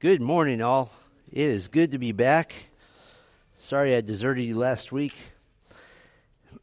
[0.00, 0.90] Good morning, all.
[1.30, 2.54] It is good to be back.
[3.58, 5.12] Sorry I deserted you last week.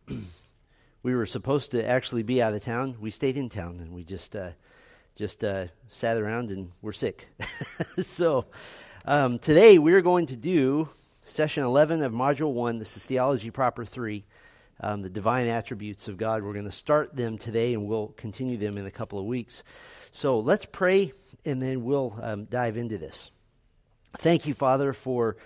[1.04, 2.96] we were supposed to actually be out of town.
[3.00, 4.54] We stayed in town, and we just uh,
[5.16, 7.28] just uh, sat around and we're sick.
[8.02, 8.48] so
[9.06, 10.90] um, today we're going to do
[11.22, 12.80] session 11 of Module 1.
[12.80, 14.26] This is Theology Proper 3,
[14.80, 16.44] um, the divine attributes of God.
[16.44, 19.64] We're going to start them today, and we'll continue them in a couple of weeks.
[20.12, 21.14] So let's pray
[21.46, 23.32] and then we'll um, dive into this.
[24.18, 25.38] Thank you, Father, for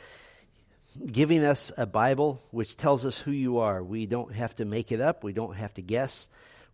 [1.06, 3.84] giving us a Bible which tells us who you are.
[3.84, 6.28] We don't have to make it up, we don't have to guess.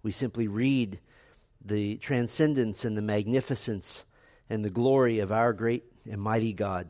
[0.03, 0.99] We simply read
[1.63, 4.05] the transcendence and the magnificence
[4.49, 6.87] and the glory of our great and mighty God.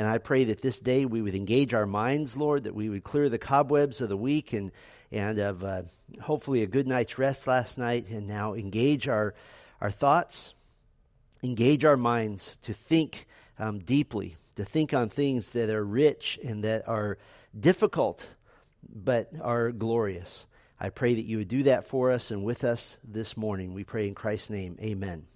[0.00, 3.04] And I pray that this day we would engage our minds, Lord, that we would
[3.04, 4.72] clear the cobwebs of the week and,
[5.12, 5.82] and of uh,
[6.22, 9.34] hopefully a good night's rest last night, and now engage our,
[9.78, 10.54] our thoughts
[11.42, 13.26] engage our minds to think
[13.58, 17.18] um, deeply, to think on things that are rich and that are
[17.58, 18.30] difficult,
[18.82, 20.46] but are glorious.
[20.80, 23.74] I pray that you would do that for us and with us this morning.
[23.74, 24.78] We pray in Christ's name.
[24.80, 25.26] Amen.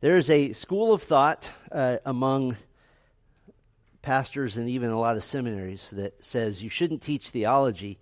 [0.00, 2.56] There is a school of thought uh, among
[4.04, 7.98] pastors and even a lot of seminaries that says you shouldn't teach theology,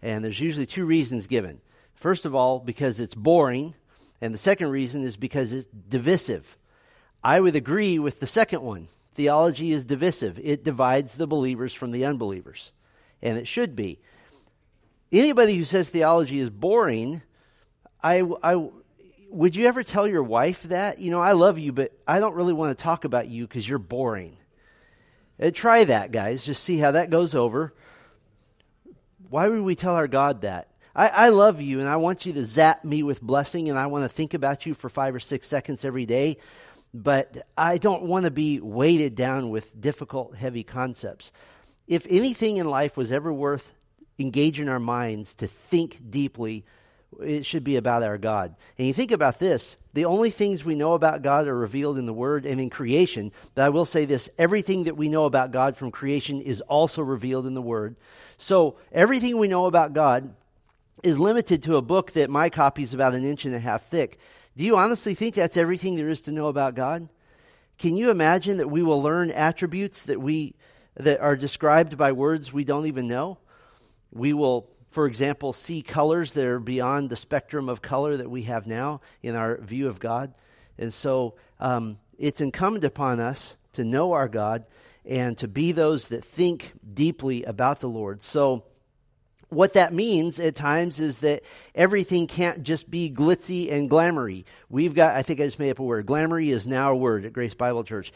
[0.00, 1.60] and there's usually two reasons given.
[1.94, 3.74] First of all, because it's boring
[4.22, 6.56] and the second reason is because it's divisive.
[7.24, 8.86] I would agree with the second one.
[9.14, 12.72] Theology is divisive, it divides the believers from the unbelievers.
[13.20, 13.98] And it should be.
[15.10, 17.20] Anybody who says theology is boring,
[18.02, 18.68] I, I,
[19.28, 21.00] would you ever tell your wife that?
[21.00, 23.68] You know, I love you, but I don't really want to talk about you because
[23.68, 24.36] you're boring.
[25.42, 26.44] Uh, try that, guys.
[26.44, 27.74] Just see how that goes over.
[29.28, 30.68] Why would we tell our God that?
[30.94, 33.86] I, I love you and I want you to zap me with blessing and I
[33.86, 36.36] want to think about you for five or six seconds every day,
[36.92, 41.32] but I don't want to be weighted down with difficult, heavy concepts.
[41.88, 43.72] If anything in life was ever worth
[44.18, 46.64] engaging our minds to think deeply,
[47.20, 48.54] it should be about our God.
[48.78, 52.06] And you think about this the only things we know about God are revealed in
[52.06, 53.32] the Word and in creation.
[53.54, 57.02] But I will say this everything that we know about God from creation is also
[57.02, 57.96] revealed in the Word.
[58.38, 60.34] So everything we know about God
[61.02, 63.84] is limited to a book that my copy is about an inch and a half
[63.86, 64.18] thick.
[64.56, 67.08] Do you honestly think that's everything there is to know about God?
[67.78, 70.54] Can you imagine that we will learn attributes that we
[70.96, 73.38] that are described by words we don't even know?
[74.12, 78.42] We will, for example, see colors that are beyond the spectrum of color that we
[78.42, 80.34] have now in our view of God.
[80.78, 84.66] And so um, it's incumbent upon us to know our God
[85.04, 88.22] and to be those that think deeply about the Lord.
[88.22, 88.64] So
[89.48, 91.42] what that means at times is that
[91.74, 94.44] everything can't just be glitzy and glamoury.
[94.68, 96.06] We've got, I think I just made up a word.
[96.06, 98.12] Glamoury is now a word at Grace Bible Church.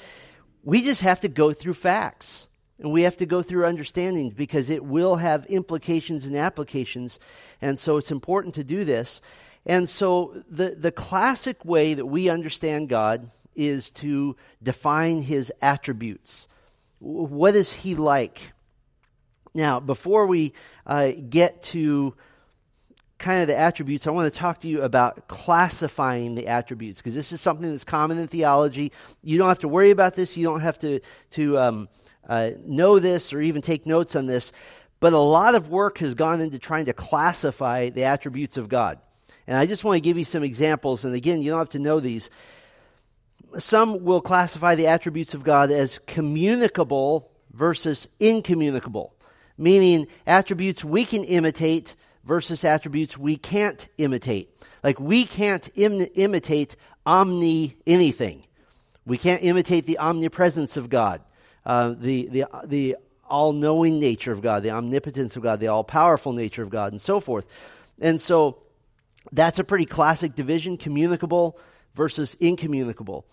[0.63, 2.46] We just have to go through facts
[2.79, 7.19] and we have to go through understanding because it will have implications and applications.
[7.63, 9.21] And so it's important to do this.
[9.65, 16.47] And so the, the classic way that we understand God is to define his attributes.
[16.99, 18.53] What is he like?
[19.55, 20.53] Now, before we
[20.87, 22.15] uh, get to
[23.19, 27.15] kind of the attributes, I want to talk to you about classifying the attributes because
[27.15, 28.93] this is something that's common in theology.
[29.23, 30.37] You don't have to worry about this.
[30.37, 31.01] You don't have to
[31.31, 31.89] to um,
[32.29, 34.53] uh, know this or even take notes on this.
[35.01, 38.99] But a lot of work has gone into trying to classify the attributes of God.
[39.47, 41.05] And I just want to give you some examples.
[41.05, 42.31] And again, you don't have to know these.
[43.59, 49.17] Some will classify the attributes of God as communicable versus incommunicable
[49.59, 51.95] meaning attributes we can imitate
[52.25, 54.51] versus attributes we can't imitate.
[54.83, 58.45] Like we can't Im- imitate omni anything.
[59.05, 61.23] We can't imitate the omnipresence of God,
[61.67, 62.97] uh, the, the, the
[63.29, 66.93] all knowing nature of God, the omnipotence of God, the all powerful nature of God,
[66.93, 67.45] and so forth.
[68.01, 68.63] And so
[69.33, 71.59] that's a pretty classic division communicable
[71.95, 73.27] versus incommunicable.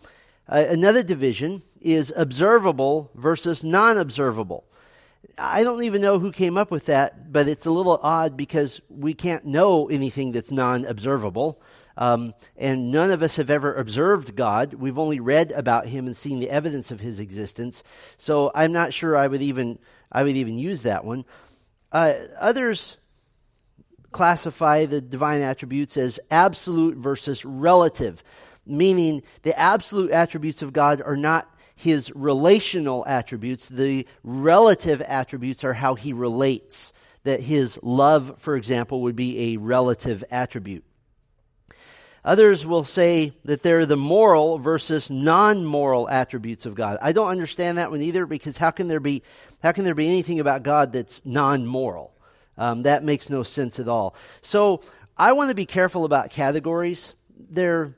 [0.50, 4.66] Uh, another division is observable versus non observable.
[5.38, 8.82] I don't even know who came up with that, but it's a little odd because
[8.90, 11.62] we can't know anything that's non observable.
[11.96, 14.74] Um, and none of us have ever observed God.
[14.74, 17.84] We've only read about him and seen the evidence of his existence.
[18.18, 19.78] So I'm not sure I would even,
[20.12, 21.26] I would even use that one.
[21.92, 22.98] Uh, others
[24.12, 28.24] classify the divine attributes as absolute versus relative,
[28.66, 33.70] meaning the absolute attributes of God are not his relational attributes.
[33.70, 36.94] The relative attributes are how he relates.
[37.26, 40.84] That his love, for example, would be a relative attribute.
[42.26, 46.98] Others will say that they're the moral versus non-moral attributes of God.
[47.02, 49.24] I don't understand that one either because how can there be
[49.62, 52.14] how can there be anything about God that's non-moral?
[52.58, 54.16] Um, that makes no sense at all.
[54.42, 54.82] So
[55.18, 57.14] I want to be careful about categories.
[57.50, 57.96] They're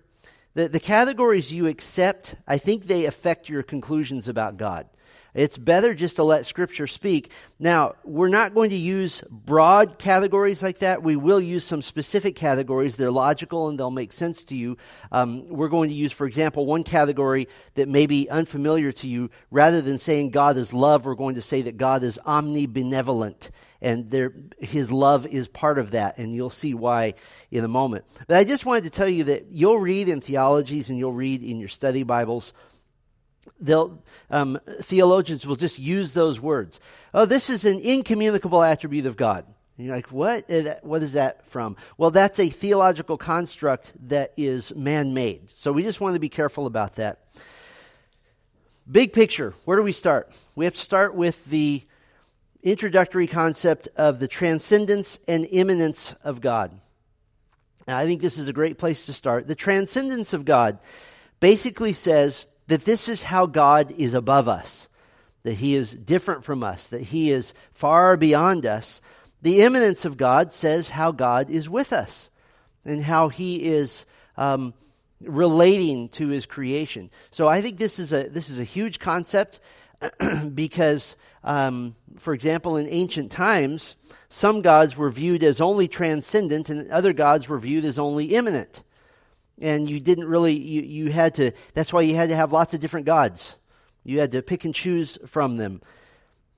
[0.56, 4.88] the, the categories you accept, I think they affect your conclusions about God.
[5.36, 7.30] It's better just to let Scripture speak.
[7.60, 11.04] Now, we're not going to use broad categories like that.
[11.04, 12.96] We will use some specific categories.
[12.96, 14.78] They're logical and they'll make sense to you.
[15.12, 19.30] Um, we're going to use, for example, one category that may be unfamiliar to you.
[19.52, 23.50] Rather than saying God is love, we're going to say that God is omnibenevolent.
[23.82, 27.16] And there, his love is part of that, and you'll see why
[27.52, 28.06] in a moment.
[28.26, 31.44] But I just wanted to tell you that you'll read in theologies and you'll read
[31.44, 32.54] in your study Bibles
[33.60, 36.80] they'll um, theologians will just use those words.
[37.14, 39.46] Oh, this is an incommunicable attribute of God.
[39.78, 40.50] And you're like, what?
[40.84, 41.76] What is that from?
[41.98, 45.52] Well, that's a theological construct that is man-made.
[45.56, 47.20] So we just want to be careful about that.
[48.90, 49.54] Big picture.
[49.66, 50.32] Where do we start?
[50.56, 51.84] We have to start with the
[52.64, 56.80] introductory concept of the transcendence and immanence of God.
[57.88, 59.48] Now, I think this is a great place to start.
[59.48, 60.80] The transcendence of God
[61.40, 64.90] basically says that this is how God is above us,
[65.44, 69.02] that He is different from us, that He is far beyond us.
[69.42, 72.30] The immanence of God says how God is with us
[72.84, 74.06] and how He is
[74.38, 74.74] um,
[75.22, 77.12] relating to His creation.
[77.32, 79.60] So I think this is a this is a huge concept
[80.54, 83.96] because, um, for example, in ancient times,
[84.30, 88.82] some gods were viewed as only transcendent, and other gods were viewed as only immanent
[89.60, 92.74] and you didn't really you, you had to that's why you had to have lots
[92.74, 93.60] of different gods.
[94.04, 95.82] You had to pick and choose from them.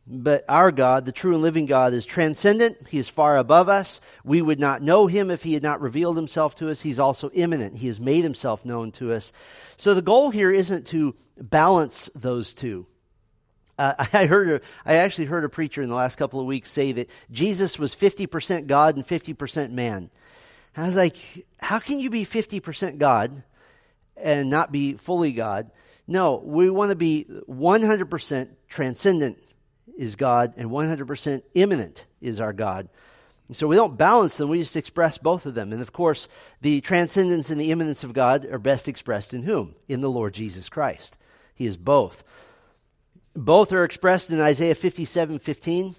[0.05, 2.87] But our god the true and living god is transcendent.
[2.87, 4.01] He is far above us.
[4.23, 6.81] We would not know him if he had not revealed himself to us.
[6.81, 7.77] He's also immanent.
[7.77, 9.31] He has made himself known to us.
[9.77, 12.87] So the goal here isn't to balance those two.
[13.77, 16.91] Uh, I heard, I actually heard a preacher in the last couple of weeks say
[16.93, 20.09] that Jesus was 50% God and 50% man.
[20.77, 21.17] I was like,
[21.59, 23.43] how can you be 50% God
[24.15, 25.71] and not be fully God?
[26.07, 29.39] No, we want to be 100% transcendent
[29.97, 32.89] is God and 100% immanent is our God.
[33.51, 35.71] So we don't balance them, we just express both of them.
[35.71, 36.27] And of course,
[36.61, 39.75] the transcendence and the immanence of God are best expressed in whom?
[39.87, 41.17] In the Lord Jesus Christ.
[41.55, 42.23] He is both.
[43.33, 45.95] Both are expressed in Isaiah 57 15.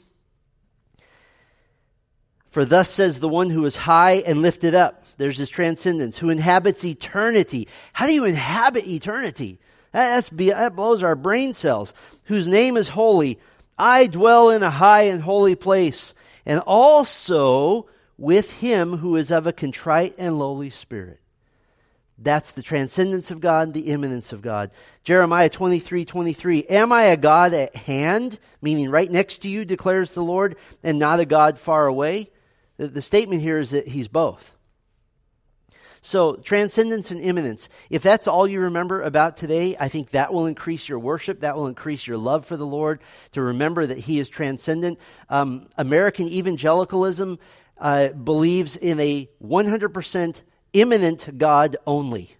[2.50, 5.04] For thus says the one who is high and lifted up.
[5.18, 7.68] There's his transcendence, who inhabits eternity.
[7.92, 9.58] How do you inhabit eternity?
[9.92, 11.92] That, that blows our brain cells.
[12.24, 13.38] Whose name is holy.
[13.78, 16.14] I dwell in a high and holy place,
[16.44, 17.86] and also
[18.16, 21.20] with him who is of a contrite and lowly spirit.
[22.20, 24.72] That's the transcendence of God, the immanence of God.
[25.04, 26.64] Jeremiah 23, 23.
[26.64, 30.98] Am I a God at hand, meaning right next to you, declares the Lord, and
[30.98, 32.30] not a God far away?
[32.78, 34.54] The, the statement here is that he's both.
[36.00, 37.68] So, transcendence and immanence.
[37.90, 41.40] If that's all you remember about today, I think that will increase your worship.
[41.40, 43.00] That will increase your love for the Lord
[43.32, 44.98] to remember that He is transcendent.
[45.28, 47.38] Um, American evangelicalism
[47.78, 50.42] uh, believes in a 100%
[50.72, 52.36] immanent God only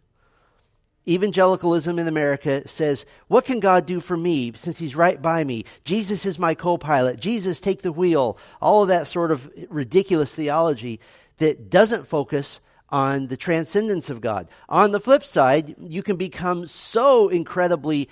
[1.08, 5.64] evangelicalism in America says, What can God do for me since He's right by me?
[5.84, 7.18] Jesus is my co pilot.
[7.18, 8.38] Jesus, take the wheel.
[8.60, 11.00] All of that sort of ridiculous theology
[11.38, 14.48] that doesn't focus on the transcendence of God.
[14.68, 18.08] On the flip side, you can become so incredibly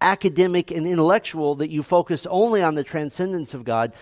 [0.00, 3.92] academic and intellectual that you focus only on the transcendence of God.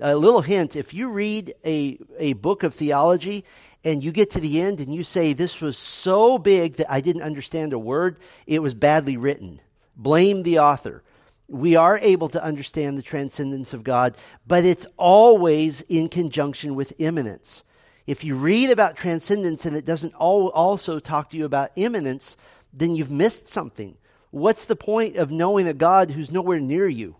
[0.00, 3.44] A little hint if you read a, a book of theology
[3.84, 7.00] and you get to the end and you say, This was so big that I
[7.00, 9.60] didn't understand a word, it was badly written.
[9.96, 11.02] Blame the author.
[11.48, 16.94] We are able to understand the transcendence of God, but it's always in conjunction with
[16.98, 17.62] immanence.
[18.06, 22.36] If you read about transcendence and it doesn't also talk to you about immanence,
[22.72, 23.96] then you've missed something.
[24.30, 27.16] What's the point of knowing a God who's nowhere near you?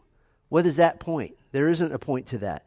[0.49, 1.37] What is that point?
[1.52, 2.66] There isn't a point to that.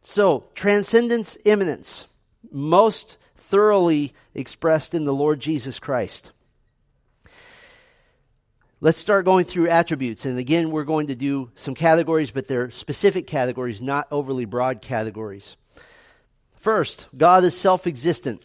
[0.00, 2.06] So, transcendence, immanence.
[2.50, 6.30] Most thoroughly expressed in the Lord Jesus Christ.
[8.80, 10.24] Let's start going through attributes.
[10.24, 14.82] And again, we're going to do some categories, but they're specific categories, not overly broad
[14.82, 15.56] categories.
[16.56, 18.44] First, God is self existent.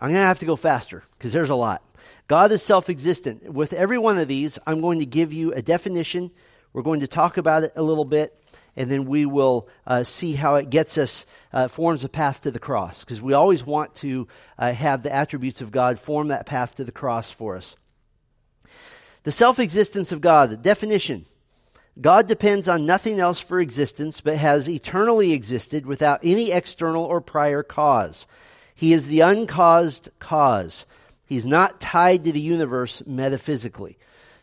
[0.00, 1.82] I'm going to have to go faster because there's a lot.
[2.26, 3.52] God is self existent.
[3.52, 6.30] With every one of these, I'm going to give you a definition.
[6.72, 8.39] We're going to talk about it a little bit,
[8.76, 12.50] and then we will uh, see how it gets us, uh, forms a path to
[12.50, 13.04] the cross.
[13.04, 16.84] Because we always want to uh, have the attributes of God form that path to
[16.84, 17.76] the cross for us.
[19.22, 21.26] The self existence of God, the definition.
[22.00, 27.20] God depends on nothing else for existence, but has eternally existed without any external or
[27.20, 28.26] prior cause.
[28.74, 30.86] He is the uncaused cause.
[31.26, 33.98] He's not tied to the universe metaphysically.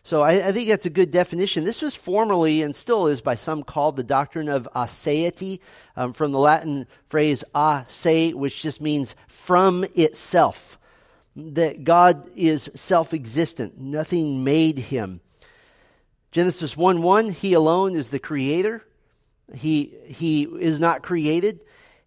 [0.07, 1.65] So I, I, think that's a good definition.
[1.65, 5.59] This was formerly and still is by some called the doctrine of aseity,
[5.97, 10.79] um, from the Latin phrase a se, which just means from itself.
[11.35, 15.19] That God is self existent, nothing made him.
[16.31, 18.85] Genesis 1 1, he alone is the creator.
[19.53, 21.59] He, he is not created.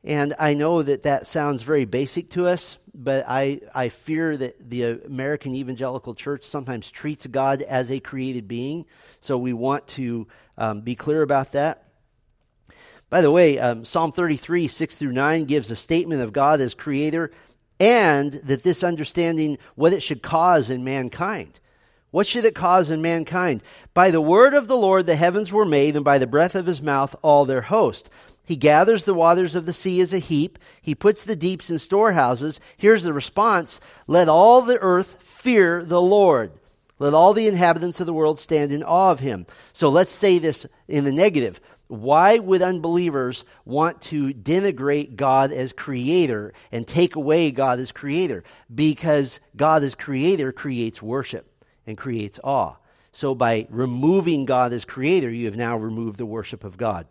[0.02, 4.70] And I know that that sounds very basic to us, but I, I fear that
[4.70, 8.86] the American evangelical church sometimes treats God as a created being.
[9.20, 10.26] So we want to
[10.56, 11.84] um, be clear about that.
[13.10, 16.74] By the way, um, Psalm 33, 6 through 9 gives a statement of God as
[16.74, 17.30] creator
[17.80, 21.58] and that this understanding, what it should cause in mankind.
[22.10, 23.62] What should it cause in mankind?
[23.94, 26.66] By the word of the Lord the heavens were made, and by the breath of
[26.66, 28.10] his mouth all their host.
[28.50, 30.58] He gathers the waters of the sea as a heap.
[30.82, 32.58] He puts the deeps in storehouses.
[32.76, 33.80] Here's the response.
[34.08, 36.50] Let all the earth fear the Lord.
[36.98, 39.46] Let all the inhabitants of the world stand in awe of him.
[39.72, 41.60] So let's say this in the negative.
[41.86, 48.42] Why would unbelievers want to denigrate God as creator and take away God as creator?
[48.74, 51.48] Because God as creator creates worship
[51.86, 52.74] and creates awe.
[53.12, 57.06] So by removing God as creator, you have now removed the worship of God.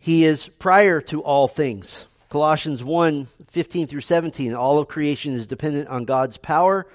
[0.00, 2.06] He is prior to all things.
[2.30, 4.54] Colossians 1 15 through 17.
[4.54, 6.86] All of creation is dependent on God's power,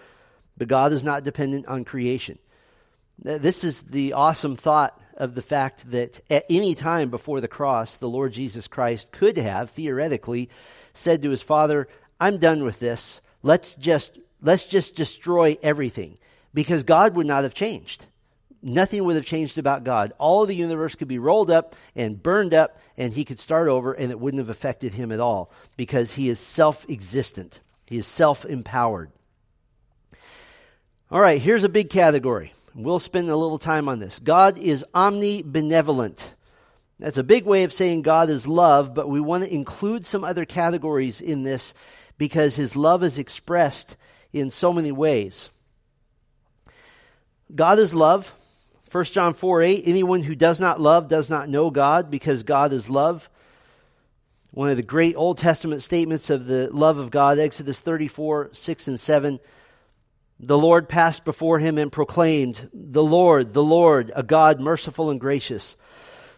[0.57, 2.39] but God is not dependent on creation.
[3.19, 7.97] This is the awesome thought of the fact that at any time before the cross,
[7.97, 10.49] the Lord Jesus Christ could have, theoretically,
[10.93, 11.87] said to his Father,
[12.19, 13.21] I'm done with this.
[13.43, 16.17] Let's just, let's just destroy everything.
[16.53, 18.05] Because God would not have changed
[18.65, 20.11] nothing would have changed about God.
[20.17, 23.67] All of the universe could be rolled up and burned up, and he could start
[23.67, 27.97] over, and it wouldn't have affected him at all because he is self existent, he
[27.97, 29.11] is self empowered.
[31.11, 32.51] All right, here's a big category.
[32.73, 34.19] We'll spend a little time on this.
[34.19, 36.33] God is omnibenevolent.
[36.99, 40.23] That's a big way of saying God is love, but we want to include some
[40.23, 41.73] other categories in this
[42.17, 43.95] because his love is expressed
[44.33, 45.49] in so many ways.
[47.53, 48.33] God is love.
[48.91, 52.71] 1 John 4 8, anyone who does not love does not know God because God
[52.71, 53.29] is love.
[54.51, 58.87] One of the great Old Testament statements of the love of God, Exodus 34 6
[58.87, 59.39] and 7.
[60.39, 65.19] The Lord passed before him and proclaimed, The Lord, the Lord, a God merciful and
[65.19, 65.77] gracious,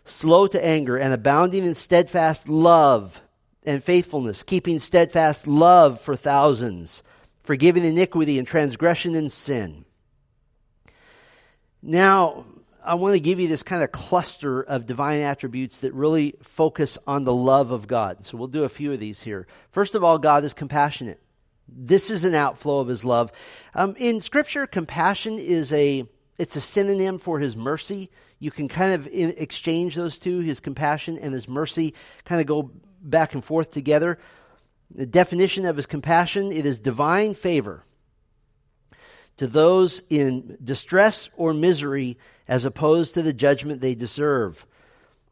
[0.06, 3.20] slow to anger, and abounding in steadfast love
[3.64, 7.04] and faithfulness, keeping steadfast love for thousands,
[7.44, 9.84] forgiving iniquity and transgression and sin
[11.88, 12.44] now,
[12.84, 16.98] I want to give you this kind of cluster of divine attributes that really focus
[17.08, 18.26] on the love of God.
[18.26, 19.48] So we'll do a few of these here.
[19.72, 21.22] First of all, God is compassionate.
[21.70, 23.32] This is an outflow of his love.
[23.74, 26.06] Um, in scripture, compassion is a,
[26.38, 28.10] it's a synonym for his mercy.
[28.38, 31.94] You can kind of exchange those two, his compassion and his mercy,
[32.26, 32.70] kind of go
[33.02, 34.20] back and forth together.
[34.94, 37.86] The definition of his compassion, it is divine favor
[39.38, 42.18] to those in distress or misery
[42.48, 44.66] as opposed to the judgment they deserve.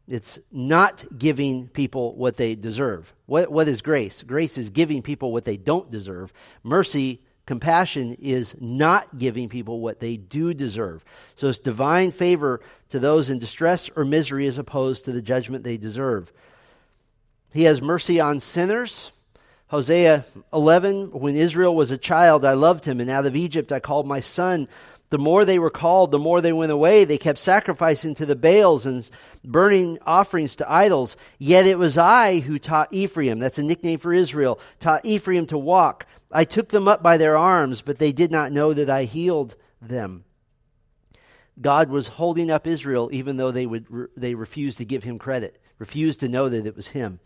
[0.08, 3.12] It's not giving people what they deserve.
[3.26, 4.22] What, what is grace?
[4.22, 6.32] Grace is giving people what they don't deserve.
[6.62, 11.04] Mercy, compassion, is not giving people what they do deserve.
[11.34, 12.60] So it's divine favor
[12.90, 16.32] to those in distress or misery as opposed to the judgment they deserve.
[17.52, 19.10] He has mercy on sinners
[19.68, 23.80] Hosea 11, when Israel was a child, I loved him, and out of Egypt I
[23.80, 24.68] called my son.
[25.10, 27.04] The more they were called, the more they went away.
[27.04, 29.08] They kept sacrificing to the Baals and
[29.44, 31.16] burning offerings to idols.
[31.38, 35.58] Yet it was I who taught Ephraim, that's a nickname for Israel, taught Ephraim to
[35.58, 36.06] walk.
[36.30, 39.56] I took them up by their arms, but they did not know that I healed
[39.80, 40.24] them.
[41.60, 45.60] God was holding up Israel even though they would they refused to give him credit,
[45.78, 47.18] refused to know that it was him.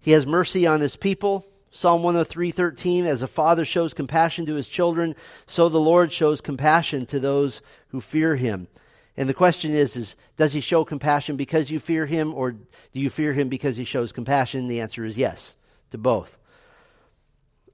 [0.00, 1.44] He has mercy on his people.
[1.70, 5.14] Psalm 103:13 as a father shows compassion to his children
[5.46, 8.68] so the Lord shows compassion to those who fear him.
[9.16, 13.00] And the question is is does he show compassion because you fear him or do
[13.00, 14.68] you fear him because he shows compassion?
[14.68, 15.56] The answer is yes
[15.90, 16.38] to both.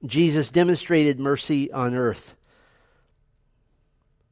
[0.05, 2.35] Jesus demonstrated mercy on earth.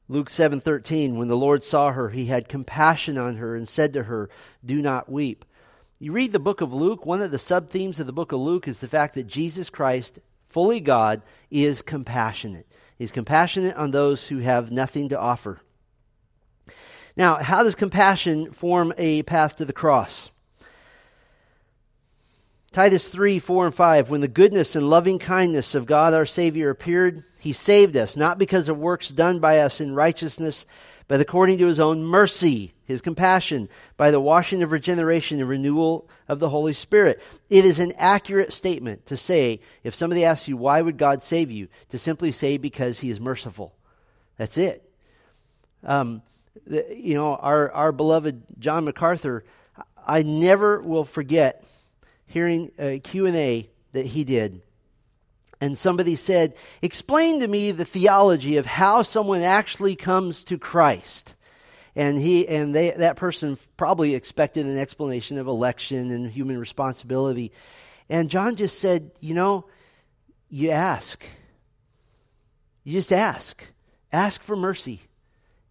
[0.09, 4.03] Luke 7:13 when the Lord saw her he had compassion on her and said to
[4.03, 4.29] her
[4.65, 5.45] do not weep.
[6.03, 8.39] You read the book of Luke, one of the sub themes of the book of
[8.41, 10.19] Luke is the fact that Jesus Christ,
[10.49, 12.67] fully God, is compassionate.
[12.97, 15.61] He's compassionate on those who have nothing to offer.
[17.15, 20.29] Now, how does compassion form a path to the cross?
[22.73, 24.09] Titus 3, 4, and 5.
[24.09, 28.37] When the goodness and loving kindness of God our Savior appeared, He saved us, not
[28.37, 30.65] because of works done by us in righteousness,
[31.13, 36.09] but according to His own mercy, His compassion, by the washing of regeneration and renewal
[36.27, 37.21] of the Holy Spirit.
[37.51, 41.51] It is an accurate statement to say, if somebody asks you, why would God save
[41.51, 41.67] you?
[41.89, 43.75] To simply say, because He is merciful.
[44.37, 44.91] That's it.
[45.83, 46.23] Um,
[46.65, 49.43] the, you know, our, our beloved John MacArthur,
[50.07, 51.63] I never will forget
[52.25, 54.63] hearing a Q&A that he did.
[55.63, 61.37] And somebody said, explain to me the theology of how someone actually comes to Christ.
[61.95, 67.53] And he and they, that person probably expected an explanation of election and human responsibility.
[68.09, 69.67] And John just said, you know,
[70.49, 71.23] you ask.
[72.83, 73.65] You just ask.
[74.11, 75.03] Ask for mercy.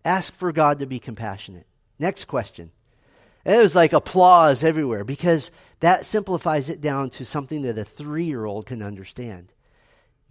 [0.06, 1.66] Ask for God to be compassionate.
[1.98, 2.70] Next question.
[3.44, 7.84] And it was like applause everywhere because that simplifies it down to something that a
[7.84, 9.52] three year old can understand.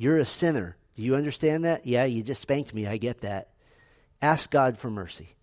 [0.01, 0.77] You're a sinner.
[0.96, 1.86] Do you understand that?
[1.86, 2.88] Yeah, you just spanked me.
[2.88, 3.50] I get that.
[4.20, 5.36] Ask God for mercy.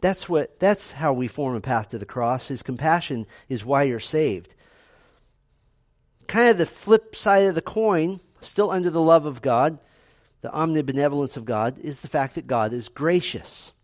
[0.00, 2.48] That's what that's how we form a path to the cross.
[2.48, 4.54] His compassion is why you're saved.
[6.28, 9.78] Kind of the flip side of the coin, still under the love of God,
[10.40, 13.74] the omnibenevolence of God, is the fact that God is gracious.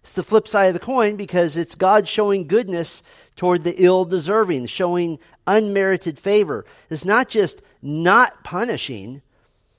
[0.00, 3.02] It's the flip side of the coin because it's God showing goodness
[3.34, 6.64] toward the ill deserving, showing unmerited favor.
[6.88, 9.20] It's not just not punishing,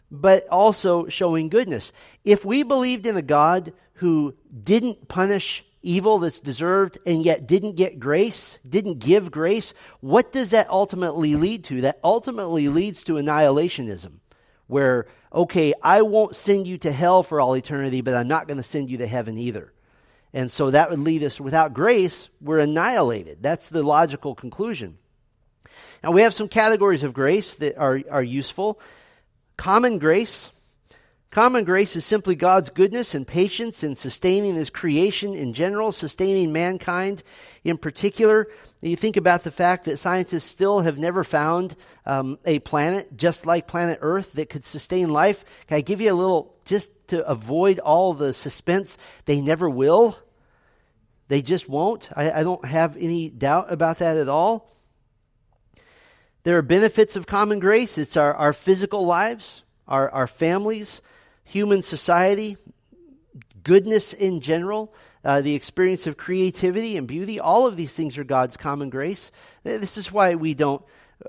[0.09, 1.91] but also showing goodness.
[2.23, 7.75] If we believed in a God who didn't punish evil that's deserved and yet didn't
[7.75, 11.81] get grace, didn't give grace, what does that ultimately lead to?
[11.81, 14.19] That ultimately leads to annihilationism,
[14.67, 18.57] where, okay, I won't send you to hell for all eternity, but I'm not going
[18.57, 19.73] to send you to heaven either.
[20.33, 23.41] And so that would lead us without grace, we're annihilated.
[23.41, 24.98] That's the logical conclusion.
[26.03, 28.79] Now, we have some categories of grace that are, are useful.
[29.57, 30.51] Common grace.
[31.29, 36.53] Common grace is simply God's goodness and patience in sustaining His creation in general, sustaining
[36.53, 37.22] mankind
[37.63, 38.48] in particular.
[38.81, 43.46] You think about the fact that scientists still have never found um, a planet just
[43.46, 45.43] like planet Earth that could sustain life.
[45.67, 48.98] Can I give you a little, just to avoid all the suspense?
[49.25, 50.17] They never will.
[51.27, 52.09] They just won't.
[52.15, 54.72] I, I don't have any doubt about that at all.
[56.48, 57.98] There are benefits of common grace.
[57.98, 61.01] It's our, our physical lives, our, our families,
[61.44, 62.55] human society,
[63.64, 64.94] goodness in general,
[65.25, 67.38] uh, the experience of creativity and beauty.
[67.42, 69.29] All of these things are God's common grace.
[69.64, 70.81] This is why we don't,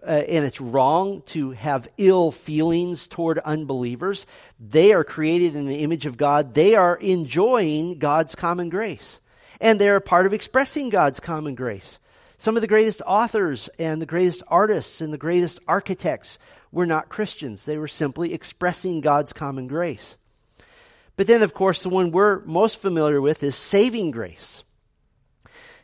[0.06, 4.24] uh, and it's wrong to have ill feelings toward unbelievers.
[4.60, 9.18] They are created in the image of God, they are enjoying God's common grace
[9.60, 11.98] and they're a part of expressing God's common grace.
[12.40, 16.38] Some of the greatest authors and the greatest artists and the greatest architects
[16.70, 17.64] were not Christians.
[17.64, 20.16] They were simply expressing God's common grace.
[21.16, 24.62] But then, of course, the one we're most familiar with is saving grace.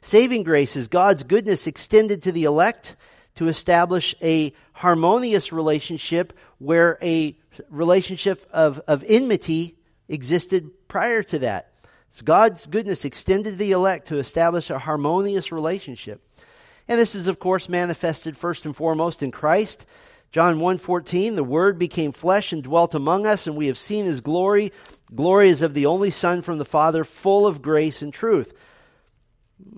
[0.01, 2.95] Saving grace is God's goodness extended to the elect
[3.35, 7.37] to establish a harmonious relationship where a
[7.69, 9.77] relationship of, of enmity
[10.09, 11.73] existed prior to that.
[12.11, 16.23] It's God's goodness extended to the elect to establish a harmonious relationship.
[16.88, 19.87] And this is, of course, manifested first and foremost in Christ.
[20.31, 24.20] John 1:14 the word became flesh and dwelt among us and we have seen his
[24.20, 24.73] glory
[25.14, 28.53] glory is of the only son from the father full of grace and truth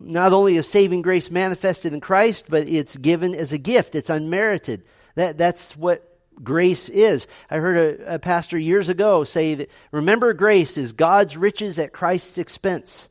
[0.00, 4.08] not only is saving grace manifested in Christ but it's given as a gift it's
[4.08, 4.82] unmerited
[5.14, 7.26] that that's what grace is.
[7.50, 11.92] I heard a, a, pastor years ago say that remember grace is God's riches at
[11.92, 13.08] Christ's expense.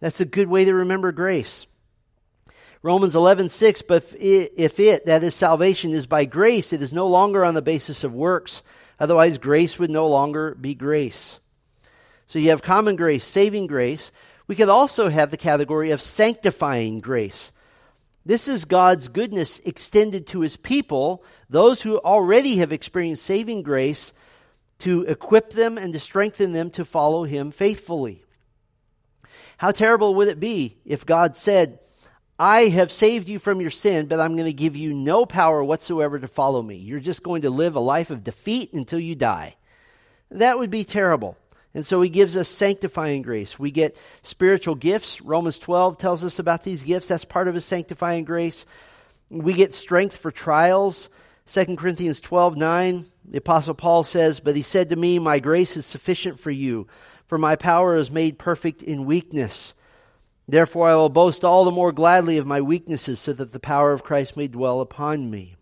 [0.00, 1.66] That's a good way to remember grace.
[2.82, 6.92] Romans 11:6 but if it, if it that is salvation is by grace it is
[6.92, 8.62] no longer on the basis of works
[9.00, 11.40] otherwise grace would no longer be grace.
[12.28, 14.12] So you have common grace, saving grace.
[14.46, 17.52] We could also have the category of sanctifying grace.
[18.24, 24.12] This is God's goodness extended to his people, those who already have experienced saving grace,
[24.80, 28.22] to equip them and to strengthen them to follow him faithfully.
[29.56, 31.78] How terrible would it be if God said,
[32.38, 35.62] I have saved you from your sin, but I'm going to give you no power
[35.62, 36.76] whatsoever to follow me.
[36.76, 39.56] You're just going to live a life of defeat until you die.
[40.30, 41.36] That would be terrible.
[41.74, 43.58] And so he gives us sanctifying grace.
[43.58, 45.20] We get spiritual gifts.
[45.20, 47.08] Romans 12 tells us about these gifts.
[47.08, 48.66] That's part of his sanctifying grace.
[49.30, 51.10] We get strength for trials.
[51.52, 55.76] 2 Corinthians 12, 9, the apostle Paul says, But he said to me, My grace
[55.76, 56.86] is sufficient for you,
[57.26, 59.74] for my power is made perfect in weakness.
[60.48, 63.92] Therefore I will boast all the more gladly of my weaknesses, so that the power
[63.92, 65.56] of Christ may dwell upon me.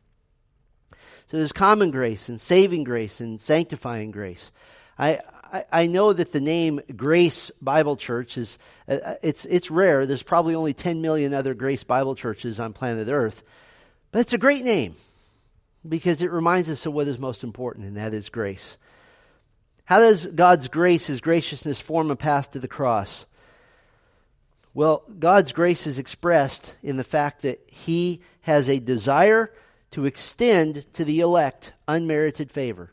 [1.26, 4.52] So there's common grace and saving grace and sanctifying grace.
[4.96, 5.20] I,
[5.52, 10.06] I, I know that the name Grace Bible Church is, uh, it's, it's rare.
[10.06, 13.42] There's probably only 10 million other Grace Bible churches on planet Earth.
[14.12, 14.94] But it's a great name
[15.86, 18.78] because it reminds us of what is most important, and that is grace.
[19.84, 23.26] How does God's grace, His graciousness, form a path to the cross?
[24.76, 29.50] Well, God's grace is expressed in the fact that He has a desire
[29.92, 32.92] to extend to the elect unmerited favor.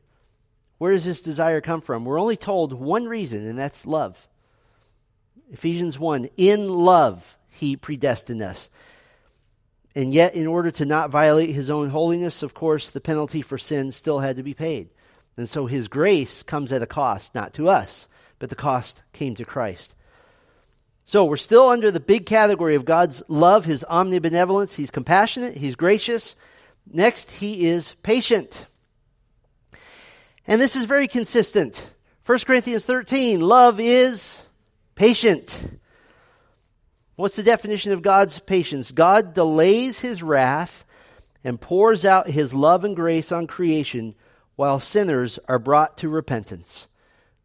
[0.78, 2.06] Where does this desire come from?
[2.06, 4.30] We're only told one reason, and that's love.
[5.52, 8.70] Ephesians 1 In love, He predestined us.
[9.94, 13.58] And yet, in order to not violate His own holiness, of course, the penalty for
[13.58, 14.88] sin still had to be paid.
[15.36, 18.08] And so His grace comes at a cost, not to us,
[18.40, 19.96] but the cost came to Christ.
[21.06, 24.76] So we're still under the big category of God's love, His omnibenevolence.
[24.76, 26.36] He's compassionate, He's gracious,
[26.92, 28.68] Next, he is patient.
[30.46, 31.92] And this is very consistent.
[32.26, 34.44] 1 Corinthians 13, love is
[34.96, 35.80] patient.
[37.16, 38.92] What's the definition of God's patience?
[38.92, 40.86] God delays his wrath
[41.44, 44.16] and pours out his love and grace on creation
[44.56, 46.88] while sinners are brought to repentance.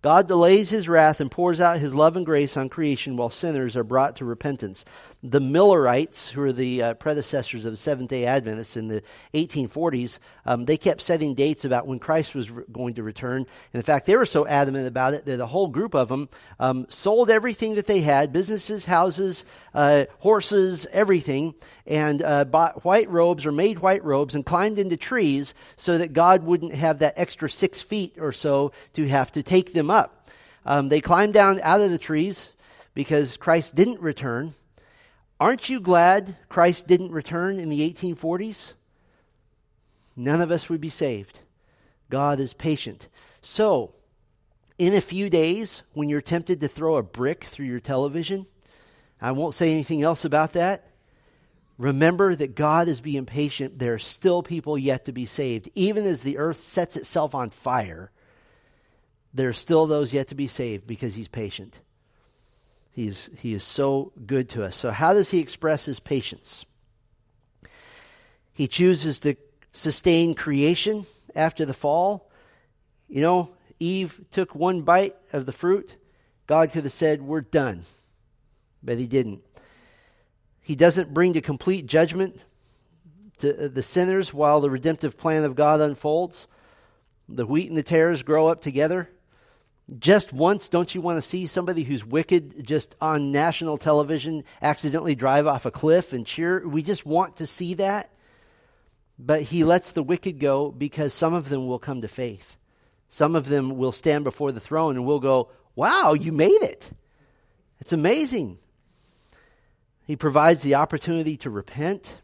[0.00, 3.76] God delays his wrath and pours out his love and grace on creation while sinners
[3.76, 4.84] are brought to repentance
[5.22, 9.02] the Millerites, who are the uh, predecessors of Seventh day Adventists in the
[9.34, 13.38] 1840s, um, they kept setting dates about when Christ was re- going to return.
[13.38, 16.28] And in fact, they were so adamant about it that a whole group of them
[16.60, 21.54] um, sold everything that they had businesses, houses, uh, horses, everything
[21.88, 26.12] and uh, bought white robes or made white robes and climbed into trees so that
[26.12, 30.28] God wouldn't have that extra six feet or so to have to take them up.
[30.66, 32.52] Um, they climbed down out of the trees
[32.94, 34.54] because Christ didn't return.
[35.40, 38.74] Aren't you glad Christ didn't return in the 1840s?
[40.16, 41.40] None of us would be saved.
[42.10, 43.06] God is patient.
[43.40, 43.94] So,
[44.78, 48.46] in a few days, when you're tempted to throw a brick through your television,
[49.20, 50.90] I won't say anything else about that.
[51.76, 53.78] Remember that God is being patient.
[53.78, 55.70] There are still people yet to be saved.
[55.76, 58.10] Even as the earth sets itself on fire,
[59.32, 61.80] there are still those yet to be saved because He's patient.
[62.98, 64.74] He's, he is so good to us.
[64.74, 66.66] So, how does he express his patience?
[68.52, 69.36] He chooses to
[69.72, 72.28] sustain creation after the fall.
[73.06, 75.94] You know, Eve took one bite of the fruit.
[76.48, 77.84] God could have said, We're done.
[78.82, 79.44] But he didn't.
[80.60, 82.40] He doesn't bring to complete judgment
[83.38, 86.48] to uh, the sinners while the redemptive plan of God unfolds.
[87.28, 89.08] The wheat and the tares grow up together.
[89.98, 95.14] Just once, don't you want to see somebody who's wicked just on national television accidentally
[95.14, 96.66] drive off a cliff and cheer?
[96.66, 98.10] We just want to see that.
[99.18, 102.56] But he lets the wicked go because some of them will come to faith.
[103.08, 106.90] Some of them will stand before the throne and we'll go, Wow, you made it.
[107.80, 108.58] It's amazing.
[110.06, 112.20] He provides the opportunity to repent.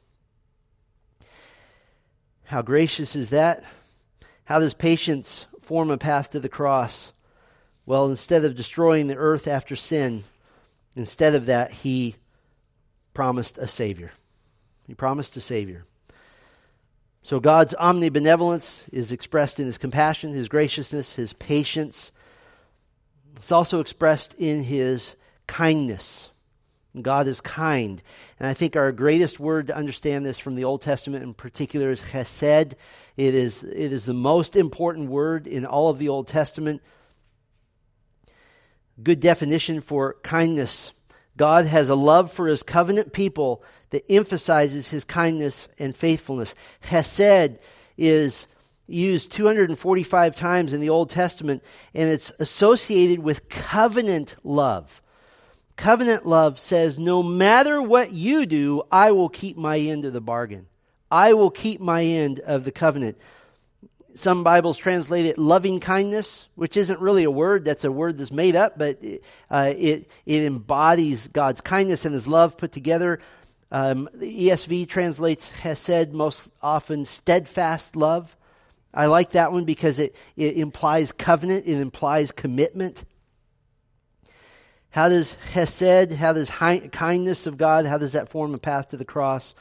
[2.44, 3.64] How gracious is that?
[4.44, 7.12] How does patience form a path to the cross?
[7.87, 10.25] Well, instead of destroying the earth after sin,
[10.97, 12.16] instead of that, he
[13.12, 14.12] promised a Savior.
[14.87, 15.85] He promised a Savior.
[17.23, 22.12] So God's omnibenevolence is expressed in his compassion, his graciousness, his patience.
[23.37, 25.16] It's also expressed in his
[25.47, 26.31] kindness.
[27.01, 28.03] God is kind.
[28.38, 31.90] And I think our greatest word to understand this from the Old Testament in particular
[31.90, 32.75] is chesed.
[33.16, 36.83] It is, it is the most important word in all of the Old Testament
[39.02, 40.92] good definition for kindness.
[41.37, 46.54] God has a love for his covenant people that emphasizes his kindness and faithfulness.
[46.80, 47.59] Hesed
[47.96, 48.46] is
[48.87, 51.62] used 245 times in the Old Testament,
[51.94, 55.00] and it's associated with covenant love.
[55.76, 60.20] Covenant love says, No matter what you do, I will keep my end of the
[60.20, 60.66] bargain.
[61.11, 63.18] I will keep my end of the covenant.
[64.16, 67.64] Some Bibles translate it loving kindness, which isn't really a word.
[67.64, 69.00] That's a word that's made up, but
[69.50, 73.18] uh, it, it embodies God's kindness and his love put together.
[73.72, 78.37] Um, the ESV translates Hesed most often steadfast love.
[78.94, 83.05] I like that one because it, it implies covenant, it implies commitment.
[84.90, 88.90] How does Hesed, how does hi- kindness of God, how does that form a path
[88.90, 89.57] to the cross?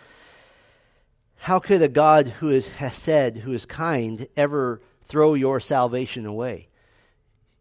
[1.43, 6.69] How could a God who is Hesed, who is kind, ever throw your salvation away?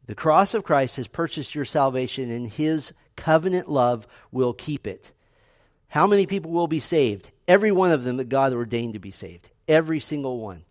[0.06, 5.10] The cross of Christ has purchased your salvation, and his covenant love will keep it.
[5.88, 7.32] How many people will be saved?
[7.48, 9.50] Every one of them that God ordained to be saved.
[9.66, 10.62] Every single one.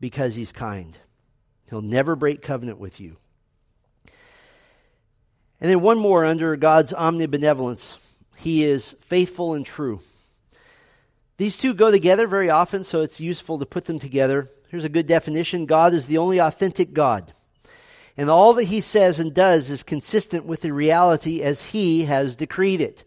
[0.00, 0.98] Because he's kind.
[1.70, 3.18] He'll never break covenant with you.
[5.60, 7.98] And then one more under God's omnibenevolence.
[8.34, 10.00] He is faithful and true.
[11.38, 14.50] These two go together very often, so it's useful to put them together.
[14.70, 17.32] Here's a good definition God is the only authentic God.
[18.16, 22.34] And all that he says and does is consistent with the reality as he has
[22.34, 23.04] decreed it.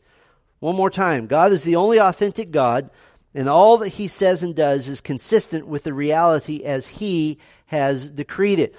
[0.60, 1.28] One more time.
[1.28, 2.90] God is the only authentic God,
[3.36, 8.10] and all that he says and does is consistent with the reality as he has
[8.10, 8.76] decreed it.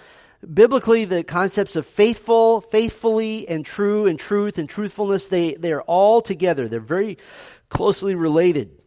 [0.54, 5.82] Biblically, the concepts of faithful, faithfully, and true, and truth, and truthfulness, they, they are
[5.82, 6.68] all together.
[6.68, 7.18] They're very
[7.68, 8.81] closely related.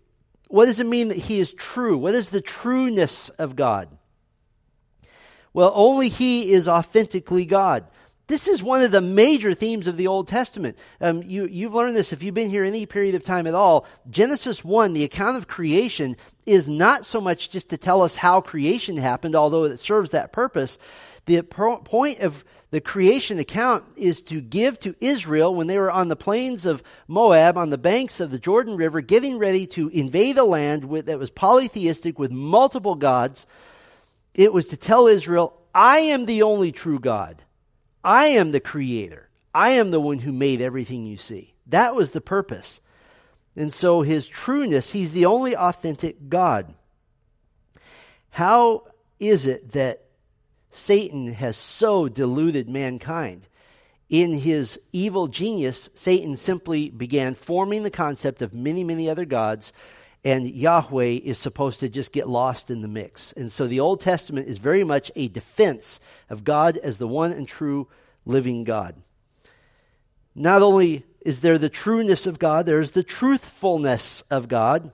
[0.47, 1.97] What does it mean that he is true?
[1.97, 3.89] What is the trueness of God?
[5.53, 7.85] Well, only he is authentically God.
[8.27, 10.77] This is one of the major themes of the Old Testament.
[10.99, 13.85] Um, you, you've learned this if you've been here any period of time at all.
[14.09, 18.41] Genesis 1, the account of creation, is not so much just to tell us how
[18.41, 20.79] creation happened, although it serves that purpose.
[21.25, 22.43] The point of
[22.75, 26.83] the creation account is to give to Israel when they were on the plains of
[27.07, 31.05] Moab, on the banks of the Jordan River, getting ready to invade a land with,
[31.05, 33.47] that was polytheistic with multiple gods.
[34.33, 37.41] It was to tell Israel, I am the only true God.
[38.03, 39.29] I am the creator.
[39.53, 41.53] I am the one who made everything you see.
[41.67, 42.81] That was the purpose.
[43.55, 46.73] And so his trueness, he's the only authentic God.
[48.31, 50.04] How is it that
[50.75, 53.47] Satan has so deluded mankind?
[54.09, 59.73] In his evil genius, Satan simply began forming the concept of many, many other gods,
[60.23, 63.31] and Yahweh is supposed to just get lost in the mix.
[63.33, 67.31] And so the Old Testament is very much a defense of God as the one
[67.31, 67.87] and true
[68.25, 68.95] living God.
[70.35, 74.91] Not only is there the trueness of God, there's the truthfulness of God.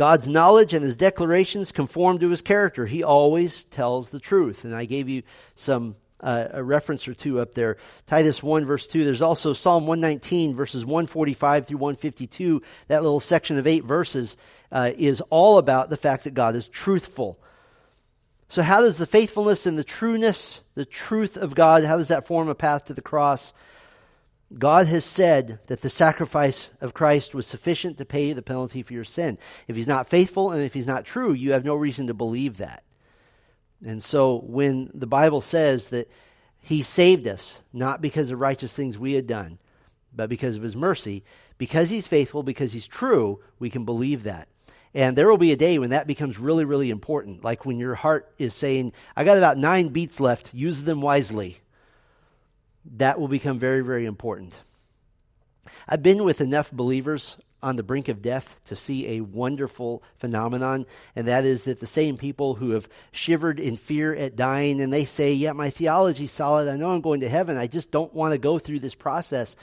[0.00, 2.86] God's knowledge and his declarations conform to his character.
[2.86, 4.64] He always tells the truth.
[4.64, 5.24] And I gave you
[5.56, 7.76] some uh, a reference or two up there.
[8.06, 9.04] Titus 1 verse 2.
[9.04, 12.62] There's also Psalm 119 verses 145 through 152.
[12.88, 14.38] That little section of eight verses
[14.72, 17.38] uh, is all about the fact that God is truthful.
[18.48, 22.26] So how does the faithfulness and the trueness, the truth of God, how does that
[22.26, 23.52] form a path to the cross?
[24.58, 28.92] God has said that the sacrifice of Christ was sufficient to pay the penalty for
[28.92, 29.38] your sin.
[29.68, 32.56] If he's not faithful and if he's not true, you have no reason to believe
[32.56, 32.82] that.
[33.84, 36.10] And so when the Bible says that
[36.60, 39.58] he saved us, not because of righteous things we had done,
[40.14, 41.24] but because of his mercy,
[41.56, 44.48] because he's faithful, because he's true, we can believe that.
[44.92, 47.44] And there will be a day when that becomes really, really important.
[47.44, 51.60] Like when your heart is saying, I got about nine beats left, use them wisely.
[52.84, 54.58] That will become very, very important.
[55.88, 60.86] I've been with enough believers on the brink of death to see a wonderful phenomenon,
[61.14, 64.92] and that is that the same people who have shivered in fear at dying and
[64.92, 66.68] they say, Yeah, my theology's solid.
[66.68, 67.56] I know I'm going to heaven.
[67.56, 69.56] I just don't want to go through this process.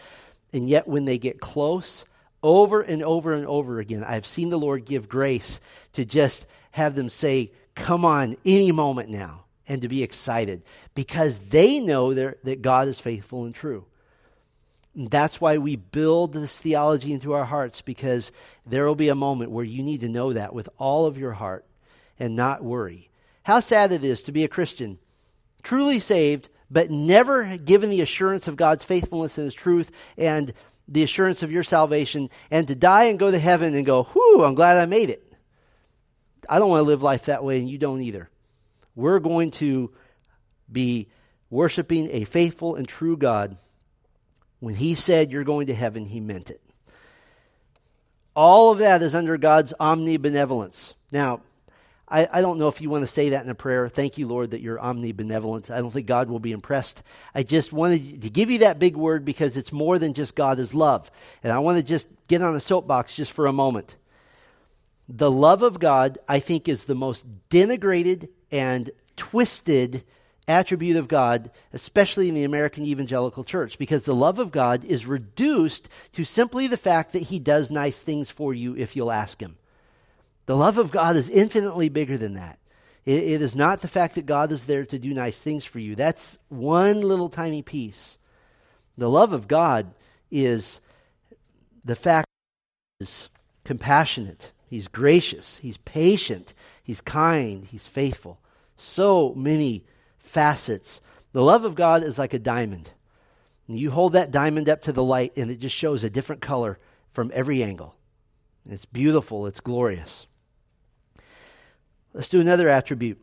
[0.54, 2.06] And yet, when they get close,
[2.44, 5.60] over and over and over again, I've seen the Lord give grace
[5.94, 10.64] to just have them say, Come on, any moment now, and to be excited
[10.96, 13.86] because they know that God is faithful and true.
[14.96, 18.32] And that's why we build this theology into our hearts because
[18.66, 21.34] there will be a moment where you need to know that with all of your
[21.34, 21.66] heart
[22.18, 23.10] and not worry.
[23.44, 24.98] How sad it is to be a Christian,
[25.62, 30.52] truly saved, but never given the assurance of God's faithfulness and His truth and
[30.88, 34.44] the assurance of your salvation, and to die and go to heaven and go, whew,
[34.46, 35.34] I'm glad I made it.
[36.50, 38.30] I don't want to live life that way, and you don't either.
[38.98, 39.92] We're going to
[40.70, 41.08] be
[41.52, 43.56] worshiping a faithful and true God.
[44.60, 46.60] When He said you're going to heaven, He meant it.
[48.36, 50.96] All of that is under God's omnibenevolence.
[51.12, 51.42] Now,
[52.10, 53.88] I, I, don't know if you want to say that in a prayer.
[53.88, 55.70] Thank you, Lord, that you're omnibenevolent.
[55.70, 57.04] I don't think God will be impressed.
[57.36, 60.58] I just wanted to give you that big word because it's more than just God
[60.58, 61.12] is love.
[61.44, 63.96] And I want to just get on a soapbox just for a moment.
[65.08, 70.04] The love of God, I think, is the most denigrated and twisted
[70.48, 75.06] attribute of God, especially in the American evangelical church, because the love of God is
[75.06, 79.42] reduced to simply the fact that He does nice things for you if you'll ask
[79.42, 79.58] Him.
[80.46, 82.60] The love of God is infinitely bigger than that.
[83.06, 85.80] It, it is not the fact that God is there to do nice things for
[85.80, 85.96] you.
[85.96, 88.18] That's one little tiny piece.
[88.98, 89.94] The love of God
[90.32, 90.82] is
[91.84, 92.28] the fact
[93.00, 93.30] is
[93.64, 96.54] compassionate, he's gracious, he's patient,
[96.84, 98.40] he's kind, he's faithful.
[98.78, 99.86] So many
[100.20, 101.02] facets.
[101.34, 102.92] The love of God is like a diamond.
[103.68, 106.80] You hold that diamond up to the light, and it just shows a different color
[107.12, 107.96] from every angle.
[108.70, 110.28] It's beautiful, it's glorious.
[112.14, 113.20] Let's do another attribute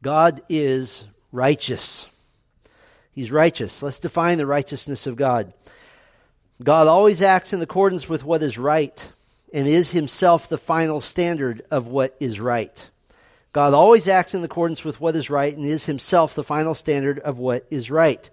[0.00, 2.06] God is righteous.
[3.12, 3.82] He's righteous.
[3.82, 5.52] Let's define the righteousness of God.
[6.62, 9.12] God always acts in accordance with what is right
[9.52, 12.90] and is himself the final standard of what is right.
[13.52, 17.18] God always acts in accordance with what is right and is himself the final standard
[17.18, 18.28] of what is right.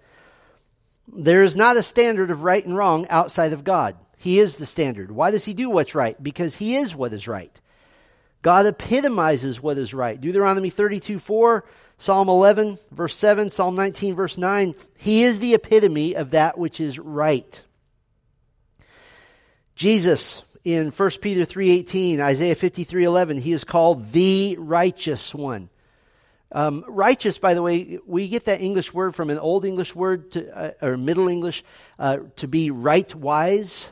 [1.07, 3.95] There is not a standard of right and wrong outside of God.
[4.17, 5.11] He is the standard.
[5.11, 6.21] Why does he do what's right?
[6.21, 7.59] Because he is what is right.
[8.41, 10.19] God epitomizes what is right.
[10.19, 11.65] Deuteronomy 32 4,
[11.97, 14.75] Psalm 11, verse 7, Psalm 19, verse 9.
[14.97, 17.63] He is the epitome of that which is right.
[19.75, 25.69] Jesus in 1 Peter 3:18, Isaiah 53:11, he is called the righteous one.
[26.51, 30.31] Um, righteous, by the way, we get that English word from an Old English word
[30.31, 31.63] to, uh, or Middle English
[31.99, 33.91] uh, to be right wise.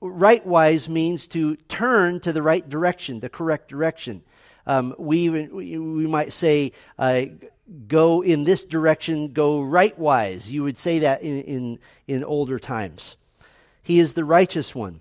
[0.00, 4.22] Right wise means to turn to the right direction, the correct direction.
[4.66, 7.26] Um, we, we, might say, uh,
[7.86, 10.50] go in this direction, go right wise.
[10.50, 13.16] You would say that in, in, in older times.
[13.82, 15.00] He is the righteous one.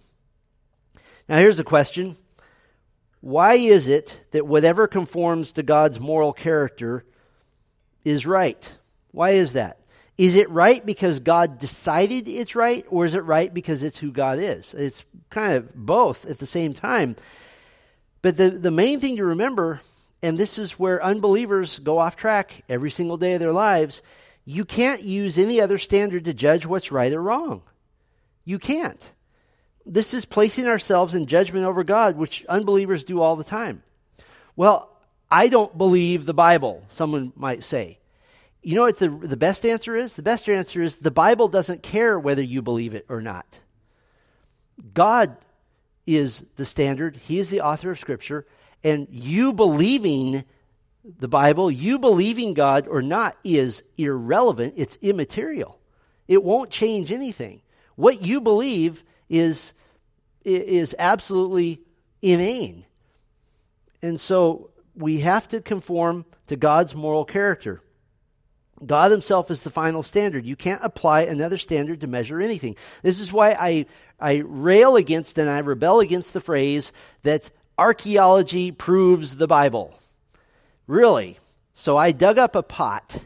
[1.28, 2.18] Now, here's a question
[3.22, 7.04] why is it that whatever conforms to God's moral character
[8.04, 8.72] is right?
[9.12, 9.80] Why is that?
[10.18, 14.12] Is it right because God decided it's right, or is it right because it's who
[14.12, 14.74] God is?
[14.76, 17.16] It's kind of both at the same time.
[18.22, 19.82] But the, the main thing to remember,
[20.22, 24.04] and this is where unbelievers go off track every single day of their lives,
[24.46, 27.64] you can't use any other standard to judge what's right or wrong.
[28.46, 29.12] You can't.
[29.86, 33.84] This is placing ourselves in judgment over God, which unbelievers do all the time.
[34.56, 34.90] Well,
[35.30, 38.00] I don't believe the Bible, someone might say.
[38.62, 40.16] You know what the, the best answer is?
[40.16, 43.60] The best answer is the Bible doesn't care whether you believe it or not.
[44.94, 45.38] God
[46.08, 48.46] is the standard, He is the author of Scripture,
[48.84, 50.46] and you believing
[51.20, 54.74] the Bible, you believing God or not, is irrelevant.
[54.78, 55.80] It's immaterial.
[56.28, 57.62] It won't change anything.
[57.96, 59.74] What you believe is,
[60.44, 61.82] is absolutely
[62.22, 62.86] inane.
[64.02, 67.82] And so we have to conform to God's moral character.
[68.86, 70.46] God Himself is the final standard.
[70.46, 72.76] You can't apply another standard to measure anything.
[73.02, 73.86] This is why I,
[74.20, 76.92] I rail against and I rebel against the phrase
[77.24, 79.98] that archaeology proves the Bible.
[80.88, 81.40] Really.
[81.74, 83.20] So I dug up a pot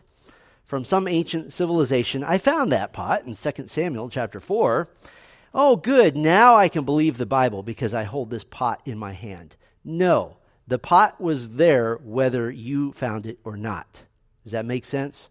[0.66, 2.24] from some ancient civilization.
[2.24, 4.88] I found that pot in 2 Samuel chapter 4.
[5.54, 6.16] Oh, good.
[6.16, 9.56] Now I can believe the Bible because I hold this pot in my hand.
[9.84, 14.04] No, the pot was there whether you found it or not.
[14.44, 15.30] Does that make sense?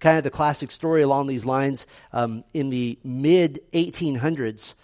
[0.00, 1.86] Kind of the classic story along these lines.
[2.12, 4.74] Um, in the mid 1800s,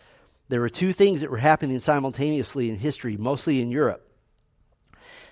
[0.48, 4.08] there were two things that were happening simultaneously in history, mostly in Europe.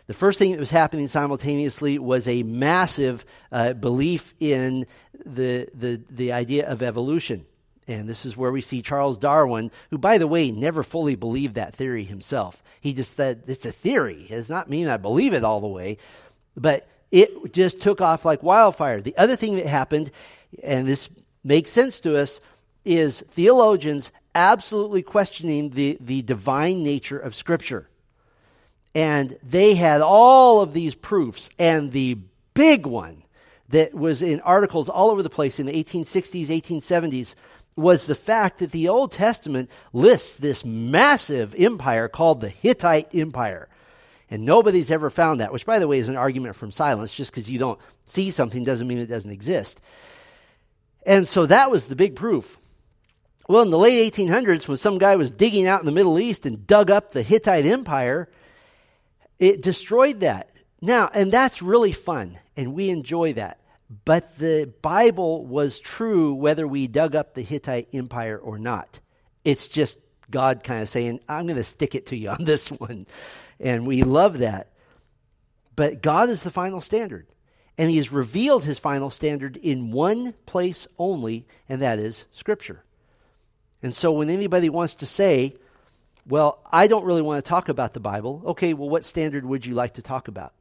[0.09, 4.87] The first thing that was happening simultaneously was a massive uh, belief in
[5.25, 7.47] the, the, the idea of evolution.
[7.89, 11.55] And this is where we see Charles Darwin, who, by the way, never fully believed
[11.55, 12.63] that theory himself.
[12.81, 14.27] He just said, it's a theory.
[14.29, 15.99] It does not mean I believe it all the way.
[16.57, 19.01] But it just took off like wildfire.
[19.01, 20.11] The other thing that happened,
[20.63, 21.09] and this
[21.45, 22.41] makes sense to us,
[22.85, 27.89] is theologians absolutely questioning the, the divine nature of Scripture.
[28.95, 32.19] And they had all of these proofs, and the
[32.55, 33.23] big one
[33.69, 37.35] that was in articles all over the place in the 1860s, 1870s
[37.77, 43.69] was the fact that the Old Testament lists this massive empire called the Hittite Empire.
[44.31, 47.15] And nobody's ever found that, which, by the way, is an argument from silence.
[47.15, 49.81] Just because you don't see something doesn't mean it doesn't exist.
[51.05, 52.59] And so that was the big proof.
[53.49, 56.47] Well, in the late 1800s, when some guy was digging out in the Middle East
[56.47, 58.29] and dug up the Hittite Empire,
[59.39, 60.51] it destroyed that.
[60.81, 63.61] Now, and that's really fun, and we enjoy that.
[64.05, 69.01] But the Bible was true whether we dug up the Hittite Empire or not.
[69.45, 69.99] It's just
[70.31, 73.07] God kind of saying, I'm going to stick it to you on this one.
[73.61, 74.73] And we love that.
[75.77, 77.27] But God is the final standard.
[77.79, 82.83] And He has revealed His final standard in one place only, and that is Scripture.
[83.83, 85.55] And so when anybody wants to say,
[86.27, 89.65] well, I don't really want to talk about the Bible, okay, well, what standard would
[89.65, 90.55] you like to talk about?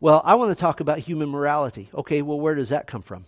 [0.00, 1.90] Well, I want to talk about human morality.
[1.94, 3.26] Okay, well, where does that come from?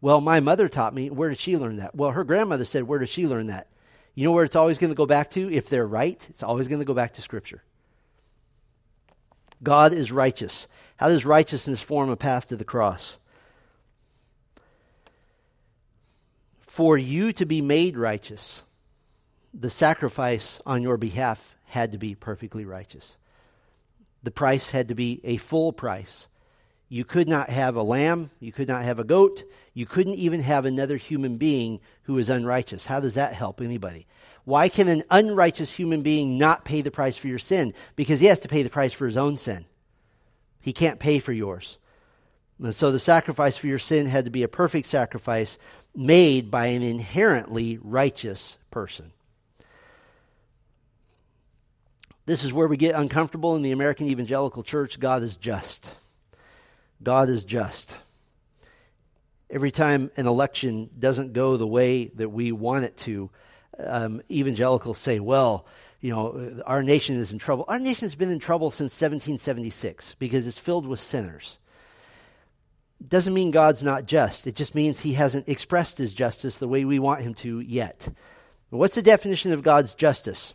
[0.00, 1.10] Well, my mother taught me.
[1.10, 1.94] Where did she learn that?
[1.94, 3.68] Well, her grandmother said, Where did she learn that?
[4.14, 5.52] You know where it's always going to go back to?
[5.52, 7.64] If they're right, it's always going to go back to Scripture.
[9.62, 10.68] God is righteous.
[10.98, 13.16] How does righteousness form a path to the cross?
[16.60, 18.62] For you to be made righteous,
[19.52, 23.16] the sacrifice on your behalf had to be perfectly righteous.
[24.24, 26.28] The price had to be a full price.
[26.88, 28.30] You could not have a lamb.
[28.40, 29.44] You could not have a goat.
[29.74, 32.86] You couldn't even have another human being who is unrighteous.
[32.86, 34.06] How does that help anybody?
[34.44, 37.74] Why can an unrighteous human being not pay the price for your sin?
[37.96, 39.66] Because he has to pay the price for his own sin.
[40.60, 41.78] He can't pay for yours.
[42.62, 45.58] And so the sacrifice for your sin had to be a perfect sacrifice
[45.94, 49.12] made by an inherently righteous person.
[52.26, 54.98] This is where we get uncomfortable in the American evangelical church.
[54.98, 55.92] God is just.
[57.02, 57.96] God is just.
[59.50, 63.30] Every time an election doesn't go the way that we want it to,
[63.78, 65.66] um, evangelicals say, well,
[66.00, 67.66] you know, our nation is in trouble.
[67.68, 71.58] Our nation's been in trouble since 1776 because it's filled with sinners.
[73.06, 74.46] Doesn't mean God's not just.
[74.46, 78.08] It just means he hasn't expressed his justice the way we want him to yet.
[78.70, 80.54] What's the definition of God's justice?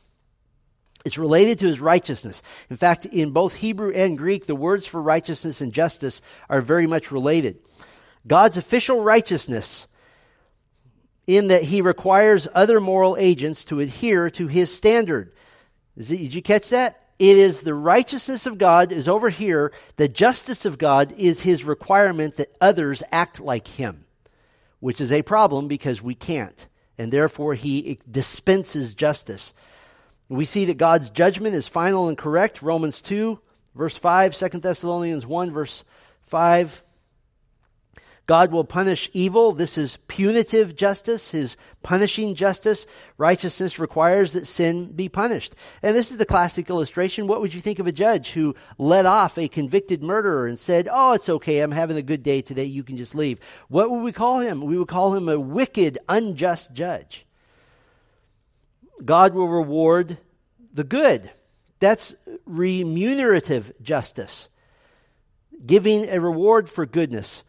[1.06, 2.44] It's related to his righteousness.
[2.70, 6.88] In fact, in both Hebrew and Greek, the words for righteousness and justice are very
[6.88, 7.60] much related.
[8.28, 9.88] God's official righteousness,
[11.26, 15.32] in that he requires other moral agents to adhere to his standard.
[15.98, 17.02] Did you catch that?
[17.18, 19.72] It is the righteousness of God is over here.
[19.98, 24.06] The justice of God is his requirement that others act like him,
[24.80, 26.68] which is a problem because we can't.
[26.98, 29.54] And therefore, he dispenses justice.
[30.30, 32.62] We see that God's judgment is final and correct.
[32.62, 33.40] Romans 2,
[33.76, 35.84] verse 5, 2 Thessalonians 1, verse
[36.28, 36.84] 5.
[38.30, 39.54] God will punish evil.
[39.54, 42.86] This is punitive justice, his punishing justice.
[43.18, 45.56] Righteousness requires that sin be punished.
[45.82, 47.26] And this is the classic illustration.
[47.26, 50.88] What would you think of a judge who let off a convicted murderer and said,
[50.92, 51.62] Oh, it's okay.
[51.62, 52.66] I'm having a good day today.
[52.66, 53.40] You can just leave.
[53.68, 54.62] What would we call him?
[54.62, 57.26] We would call him a wicked, unjust judge.
[59.04, 60.18] God will reward
[60.74, 61.32] the good.
[61.80, 62.14] That's
[62.46, 64.50] remunerative justice,
[65.66, 67.44] giving a reward for goodness.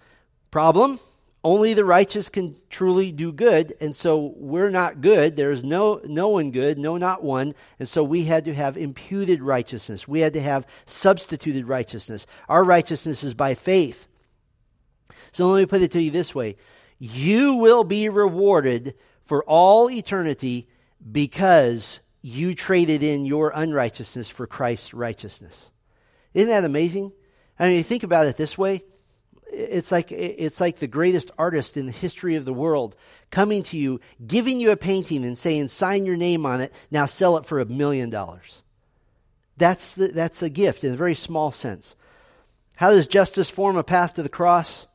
[0.51, 1.01] Problem
[1.43, 5.37] only the righteous can truly do good, and so we're not good.
[5.37, 9.43] There's no no one good, no not one, and so we had to have imputed
[9.43, 10.07] righteousness.
[10.07, 12.27] We had to have substituted righteousness.
[12.49, 14.07] Our righteousness is by faith.
[15.33, 16.57] So let me put it to you this way:
[16.99, 20.69] you will be rewarded for all eternity
[21.11, 25.71] because you traded in your unrighteousness for Christ's righteousness.
[26.35, 27.13] Isn't that amazing?
[27.59, 28.83] I mean, you think about it this way.
[29.53, 32.95] It's like, it's like the greatest artist in the history of the world
[33.31, 37.07] coming to you, giving you a painting and saying, sign your name on it, now
[37.07, 38.63] sell it for a million dollars.
[39.57, 41.97] That's, the, that's a gift in a very small sense.
[42.77, 44.87] How does justice form a path to the cross?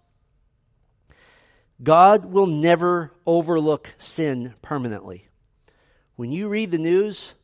[1.84, 5.25] God will never overlook sin permanently.
[6.16, 7.36] When you read the news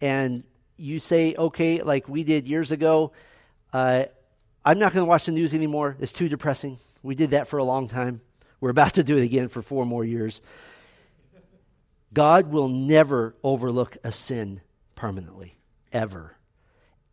[0.00, 0.42] and
[0.76, 3.12] you say, okay, like we did years ago,
[3.72, 4.06] uh,
[4.64, 5.96] I'm not going to watch the news anymore.
[6.00, 6.78] It's too depressing.
[7.02, 8.20] We did that for a long time.
[8.60, 10.42] We're about to do it again for four more years.
[12.12, 14.60] God will never overlook a sin
[14.94, 15.56] permanently,
[15.92, 16.36] ever.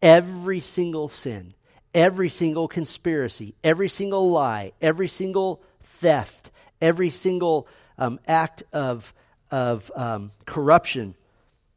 [0.02, 1.54] Every single sin,
[1.94, 6.52] every single conspiracy, every single lie, every single theft,
[6.82, 9.14] every single um, act of
[9.54, 11.14] of um, corruption,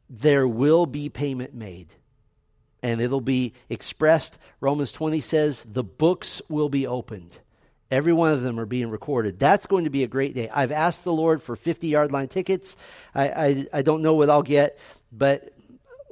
[0.09, 1.93] there will be payment made.
[2.81, 4.39] And it'll be expressed.
[4.59, 7.37] Romans 20 says the books will be opened.
[7.91, 9.37] Every one of them are being recorded.
[9.37, 10.49] That's going to be a great day.
[10.49, 12.77] I've asked the Lord for 50 yard line tickets.
[13.13, 14.79] I, I, I don't know what I'll get,
[15.11, 15.53] but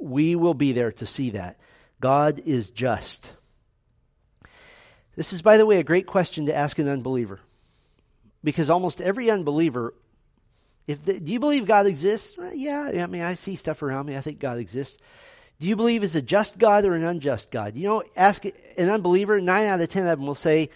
[0.00, 1.58] we will be there to see that.
[2.00, 3.32] God is just.
[5.16, 7.40] This is, by the way, a great question to ask an unbeliever.
[8.44, 9.94] Because almost every unbeliever
[10.86, 12.36] if the, do you believe God exists?
[12.36, 14.16] Well, yeah, I mean, I see stuff around me.
[14.16, 14.98] I think God exists.
[15.58, 17.76] Do you believe is a just God or an unjust God?
[17.76, 20.70] You know, ask an unbeliever, nine out of ten of them will say,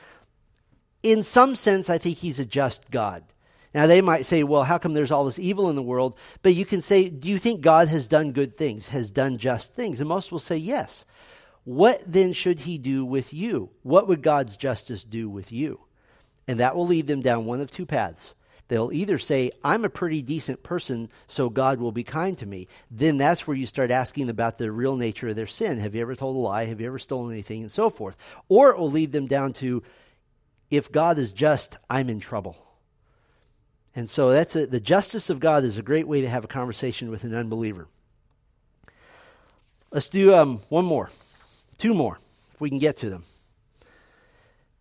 [1.03, 3.25] in some sense, I think he's a just God.
[3.73, 6.19] Now, they might say, well, how come there's all this evil in the world?
[6.43, 9.75] But you can say, do you think God has done good things, has done just
[9.75, 10.01] things?
[10.01, 11.05] And most will say yes.
[11.65, 13.71] What then should he do with you?
[13.83, 15.81] What would God's justice do with you?
[16.49, 18.35] And that will lead them down one of two paths.
[18.69, 22.69] They'll either say, I'm a pretty decent person, so God will be kind to me.
[22.91, 25.79] Then that's where you start asking about the real nature of their sin.
[25.79, 26.67] Have you ever told a lie?
[26.67, 27.63] Have you ever stolen anything?
[27.63, 28.17] And so forth.
[28.49, 29.83] Or it will lead them down to,
[30.71, 32.57] if God is just, I'm in trouble.
[33.97, 36.49] And so that's a, the justice of God is a great way to have a
[36.49, 37.89] conversation with an unbeliever.
[39.91, 41.11] Let's do um, one more,
[41.79, 42.21] two more,
[42.55, 43.25] if we can get to them.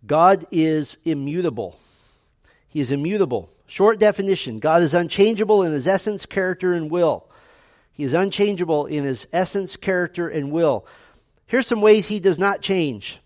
[0.06, 1.80] God is immutable.
[2.70, 3.50] He is immutable.
[3.68, 7.30] Short definition God is unchangeable in his essence, character, and will.
[7.92, 10.86] He is unchangeable in his essence, character, and will.
[11.48, 13.20] Here's some ways he does not change.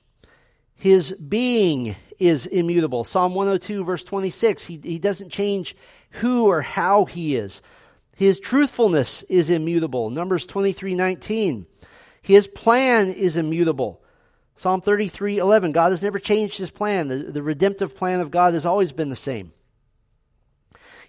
[0.76, 3.04] His being is immutable.
[3.04, 5.76] Psalm 102, verse 26, he, he doesn't change
[6.12, 7.62] who or how he is.
[8.16, 10.10] His truthfulness is immutable.
[10.10, 11.66] Numbers 23, 19.
[12.22, 14.03] His plan is immutable.
[14.56, 15.72] Psalm 33, 11.
[15.72, 17.08] God has never changed his plan.
[17.08, 19.52] The, the redemptive plan of God has always been the same.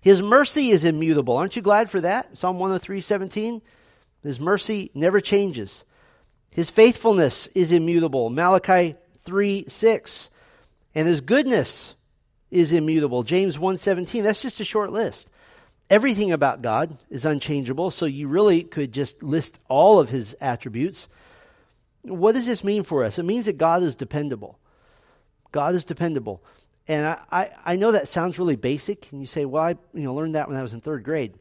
[0.00, 1.36] His mercy is immutable.
[1.36, 2.36] Aren't you glad for that?
[2.36, 3.62] Psalm 103, 17.
[4.22, 5.84] His mercy never changes.
[6.50, 8.30] His faithfulness is immutable.
[8.30, 10.30] Malachi 3, 6.
[10.94, 11.94] And his goodness
[12.50, 13.24] is immutable.
[13.24, 14.22] James 1:17.
[14.22, 15.28] That's just a short list.
[15.90, 21.08] Everything about God is unchangeable, so you really could just list all of his attributes.
[22.04, 23.18] What does this mean for us?
[23.18, 24.58] It means that God is dependable.
[25.52, 26.42] God is dependable.
[26.86, 30.04] And I, I, I know that sounds really basic, and you say, well, I you
[30.04, 31.34] know, learned that when I was in third grade.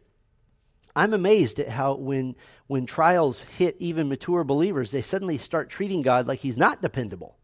[0.96, 2.36] I'm amazed at how when
[2.68, 7.36] when trials hit even mature believers, they suddenly start treating God like he's not dependable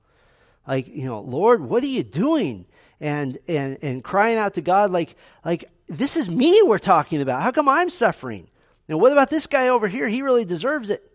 [0.70, 2.67] like, you know, Lord, what are you doing?
[3.01, 7.41] And, and, and crying out to God like, like, this is me we're talking about.
[7.41, 8.47] How come I'm suffering?
[8.88, 10.07] And what about this guy over here?
[10.07, 11.09] He really deserves it.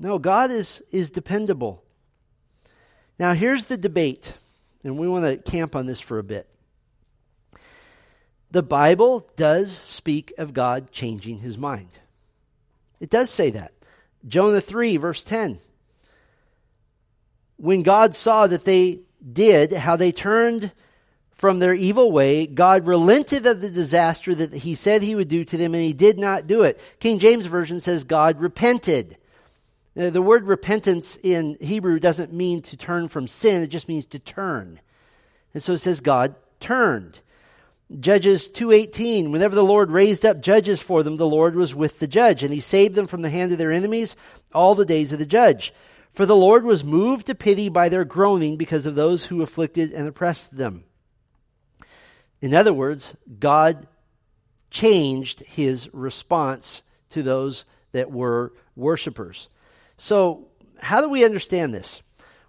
[0.00, 1.84] No, God is, is dependable.
[3.18, 4.32] Now, here's the debate,
[4.82, 6.48] and we want to camp on this for a bit.
[8.50, 11.90] The Bible does speak of God changing his mind.
[12.98, 13.72] It does say that.
[14.26, 15.58] Jonah 3, verse 10
[17.60, 19.00] when God saw that they
[19.32, 20.72] did, how they turned
[21.34, 25.44] from their evil way, God relented of the disaster that he said he would do
[25.44, 26.80] to them, and he did not do it.
[27.00, 29.16] King James Version says God repented.
[30.00, 34.06] Uh, the word repentance in Hebrew doesn't mean to turn from sin, it just means
[34.06, 34.80] to turn.
[35.52, 37.20] And so it says God turned.
[37.98, 42.06] Judges 2:18 Whenever the Lord raised up judges for them the Lord was with the
[42.06, 44.16] judge and he saved them from the hand of their enemies
[44.54, 45.74] all the days of the judge.
[46.12, 49.92] For the Lord was moved to pity by their groaning because of those who afflicted
[49.92, 50.84] and oppressed them.
[52.40, 53.86] In other words, God
[54.70, 59.50] changed his response to those that were worshipers.
[60.02, 60.48] So,
[60.78, 62.00] how do we understand this?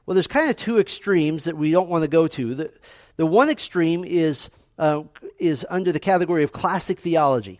[0.05, 2.55] Well, there's kind of two extremes that we don't want to go to.
[2.55, 2.71] The,
[3.17, 4.49] the one extreme is,
[4.79, 5.03] uh,
[5.37, 7.59] is under the category of classic theology.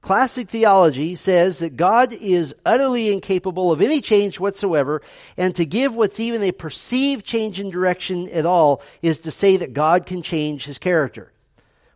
[0.00, 5.02] Classic theology says that God is utterly incapable of any change whatsoever,
[5.36, 9.56] and to give what's even a perceived change in direction at all is to say
[9.58, 11.32] that God can change his character.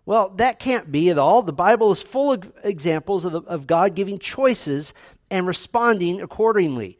[0.07, 1.43] Well, that can't be at all.
[1.43, 4.95] The Bible is full of examples of, the, of God giving choices
[5.29, 6.99] and responding accordingly.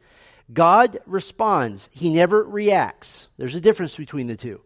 [0.51, 3.27] God responds, He never reacts.
[3.37, 4.61] There's a difference between the two.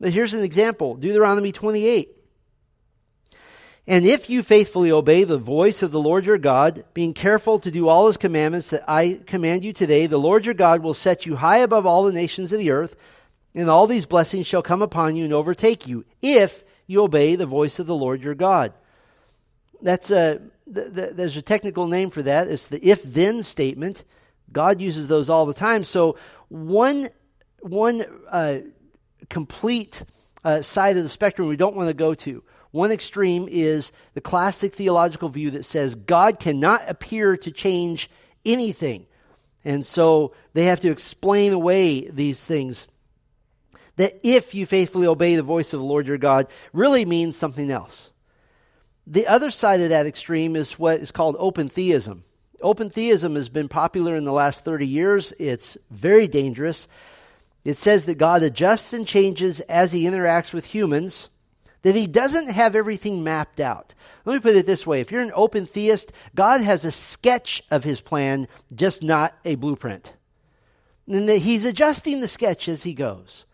[0.00, 2.16] But here's an example Deuteronomy 28.
[3.86, 7.70] And if you faithfully obey the voice of the Lord your God, being careful to
[7.70, 11.26] do all his commandments that I command you today, the Lord your God will set
[11.26, 12.96] you high above all the nations of the earth,
[13.54, 17.46] and all these blessings shall come upon you and overtake you, if you obey the
[17.46, 18.72] voice of the Lord your God.
[19.80, 20.40] That's a,
[20.72, 22.46] th- th- there's a technical name for that.
[22.48, 24.04] It's the if then statement.
[24.52, 25.84] God uses those all the time.
[25.84, 26.16] So
[26.48, 27.08] one,
[27.60, 28.58] one uh,
[29.28, 30.04] complete
[30.44, 32.42] uh, side of the spectrum we don't want to go to
[32.72, 38.10] one extreme is the classic theological view that says God cannot appear to change
[38.44, 39.06] anything.
[39.64, 42.88] And so they have to explain away these things.
[43.96, 47.70] That if you faithfully obey the voice of the Lord your God really means something
[47.70, 48.10] else.
[49.06, 52.24] The other side of that extreme is what is called open theism.
[52.62, 55.32] Open theism has been popular in the last 30 years.
[55.38, 56.88] It's very dangerous.
[57.64, 61.28] It says that God adjusts and changes as he interacts with humans
[61.82, 63.94] that he doesn't have everything mapped out.
[64.24, 65.00] Let me put it this way.
[65.00, 69.56] If you're an open theist, God has a sketch of his plan, just not a
[69.56, 70.14] blueprint.
[71.08, 73.46] And that he's adjusting the sketch as he goes.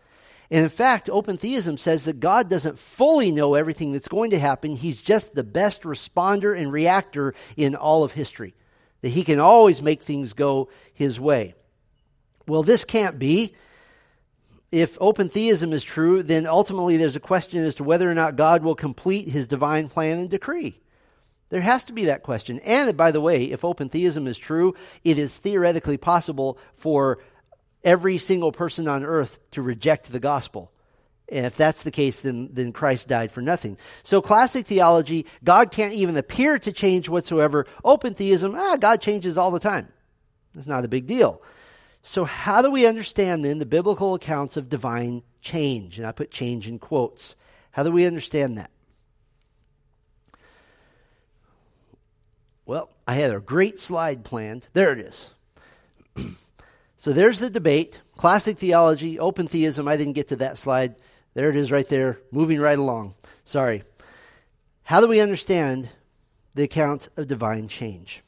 [0.51, 4.39] And in fact, open theism says that God doesn't fully know everything that's going to
[4.39, 4.73] happen.
[4.73, 8.55] He's just the best responder and reactor in all of history.
[9.01, 11.55] That he can always make things go his way.
[12.47, 13.55] Well, this can't be
[14.71, 18.35] if open theism is true, then ultimately there's a question as to whether or not
[18.35, 20.79] God will complete his divine plan and decree.
[21.49, 22.59] There has to be that question.
[22.59, 27.17] And by the way, if open theism is true, it is theoretically possible for
[27.83, 30.71] every single person on earth to reject the gospel.
[31.31, 33.77] And if that's the case, then, then Christ died for nothing.
[34.03, 37.67] So classic theology, God can't even appear to change whatsoever.
[37.83, 39.89] Open theism, ah, God changes all the time.
[40.57, 41.41] It's not a big deal.
[42.01, 45.97] So how do we understand then the biblical accounts of divine change?
[45.97, 47.35] And I put change in quotes.
[47.71, 48.71] How do we understand that?
[52.65, 54.67] Well, I had a great slide planned.
[54.73, 55.31] There it is.
[56.97, 58.01] so there's the debate.
[58.17, 59.87] Classic theology, open theism.
[59.87, 60.95] I didn't get to that slide.
[61.33, 63.15] There it is right there, moving right along.
[63.45, 63.83] Sorry.
[64.83, 65.89] How do we understand
[66.55, 68.23] the account of divine change?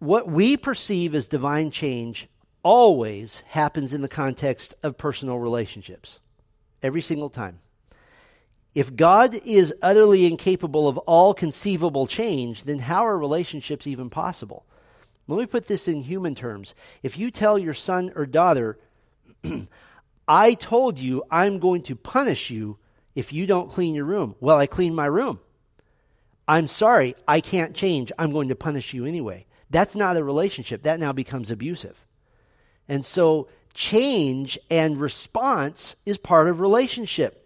[0.00, 2.28] What we perceive as divine change
[2.62, 6.18] always happens in the context of personal relationships.
[6.82, 7.60] Every single time.
[8.74, 14.66] If God is utterly incapable of all conceivable change, then how are relationships even possible?
[15.28, 16.74] Let me put this in human terms.
[17.02, 18.78] If you tell your son or daughter,
[20.28, 22.78] I told you I'm going to punish you
[23.14, 24.34] if you don't clean your room.
[24.40, 25.40] Well, I cleaned my room.
[26.46, 28.12] I'm sorry, I can't change.
[28.18, 29.46] I'm going to punish you anyway.
[29.70, 30.82] That's not a relationship.
[30.82, 32.04] That now becomes abusive.
[32.88, 37.40] And so change and response is part of relationship.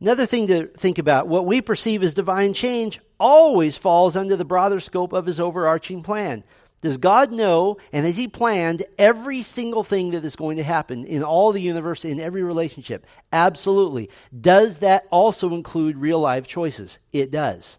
[0.00, 4.44] Another thing to think about what we perceive as divine change always falls under the
[4.44, 6.44] broader scope of his overarching plan.
[6.80, 11.04] Does God know and has He planned every single thing that is going to happen
[11.04, 13.04] in all the universe, in every relationship?
[13.32, 14.10] Absolutely.
[14.38, 16.98] Does that also include real life choices?
[17.12, 17.78] It does.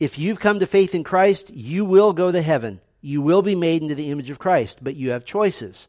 [0.00, 2.80] If you've come to faith in Christ, you will go to heaven.
[3.00, 5.88] You will be made into the image of Christ, but you have choices.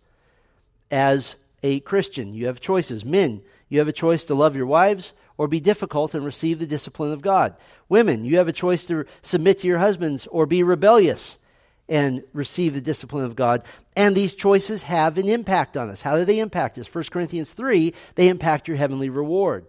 [0.91, 3.03] As a Christian, you have choices.
[3.03, 6.68] Men, you have a choice to love your wives or be difficult and receive the
[6.68, 7.56] discipline of God.
[7.90, 11.38] Women, you have a choice to submit to your husbands or be rebellious
[11.88, 13.64] and receive the discipline of God.
[13.96, 16.02] And these choices have an impact on us.
[16.02, 16.94] How do they impact us?
[16.94, 19.66] 1 Corinthians 3, they impact your heavenly reward.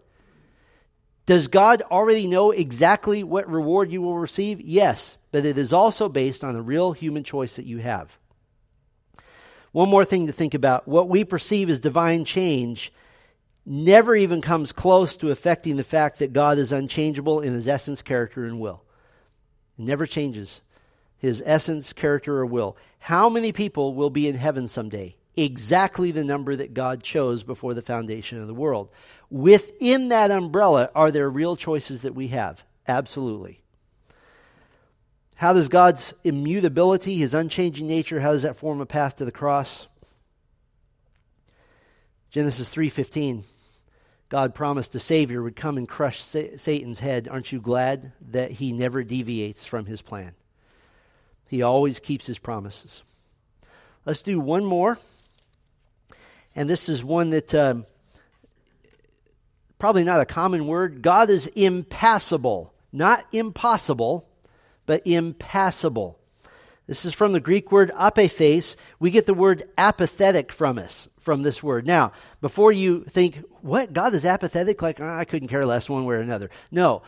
[1.26, 4.60] Does God already know exactly what reward you will receive?
[4.60, 8.16] Yes, but it is also based on the real human choice that you have.
[9.72, 12.92] One more thing to think about what we perceive as divine change
[13.66, 18.00] never even comes close to affecting the fact that God is unchangeable in his essence,
[18.00, 18.84] character, and will.
[19.76, 20.62] It never changes
[21.18, 22.76] his essence, character, or will.
[23.00, 25.16] How many people will be in heaven someday?
[25.36, 28.88] Exactly the number that God chose before the foundation of the world.
[29.28, 32.62] Within that umbrella, are there real choices that we have?
[32.86, 33.60] Absolutely.
[35.34, 39.32] How does God's immutability, his unchanging nature, how does that form a path to the
[39.32, 39.86] cross?
[42.30, 43.44] Genesis 3:15
[44.28, 47.28] God promised a Savior would come and crush Satan's head.
[47.28, 50.32] Aren't you glad that he never deviates from his plan?
[51.48, 53.02] He always keeps his promises.
[54.04, 54.98] Let's do one more.
[56.56, 57.86] And this is one that um,
[59.78, 61.02] probably not a common word.
[61.02, 64.28] God is impassible, not impossible,
[64.86, 66.18] but impassible.
[66.86, 68.76] This is from the Greek word apathes.
[68.98, 71.86] We get the word apathetic from us, from this word.
[71.86, 73.92] Now, before you think, what?
[73.92, 74.80] God is apathetic?
[74.80, 76.48] Like, oh, I couldn't care less one way or another.
[76.70, 77.02] No.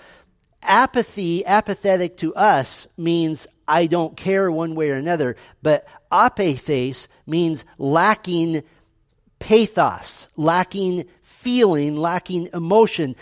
[0.63, 7.65] Apathy, apathetic to us means I don't care one way or another, but apathes means
[7.79, 8.65] lacking
[9.39, 13.17] pathos, lacking feeling, lacking emotion.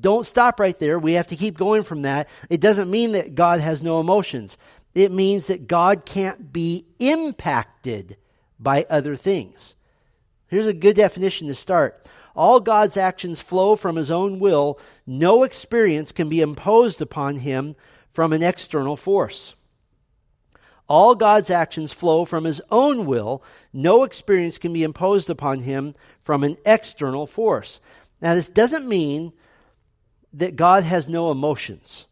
[0.00, 0.98] Don't stop right there.
[0.98, 2.28] We have to keep going from that.
[2.50, 4.58] It doesn't mean that God has no emotions
[4.94, 8.16] it means that God can't be impacted
[8.58, 9.74] by other things.
[10.50, 12.08] Here's a good definition to start.
[12.34, 14.80] All God's actions flow from his own will.
[15.06, 17.76] No experience can be imposed upon him
[18.12, 19.54] from an external force.
[20.88, 23.44] All God's actions flow from his own will.
[23.72, 27.80] No experience can be imposed upon him from an external force.
[28.20, 29.32] Now, this doesn't mean
[30.32, 32.06] that God has no emotions.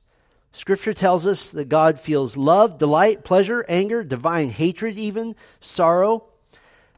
[0.53, 6.25] Scripture tells us that God feels love, delight, pleasure, anger, divine hatred, even sorrow.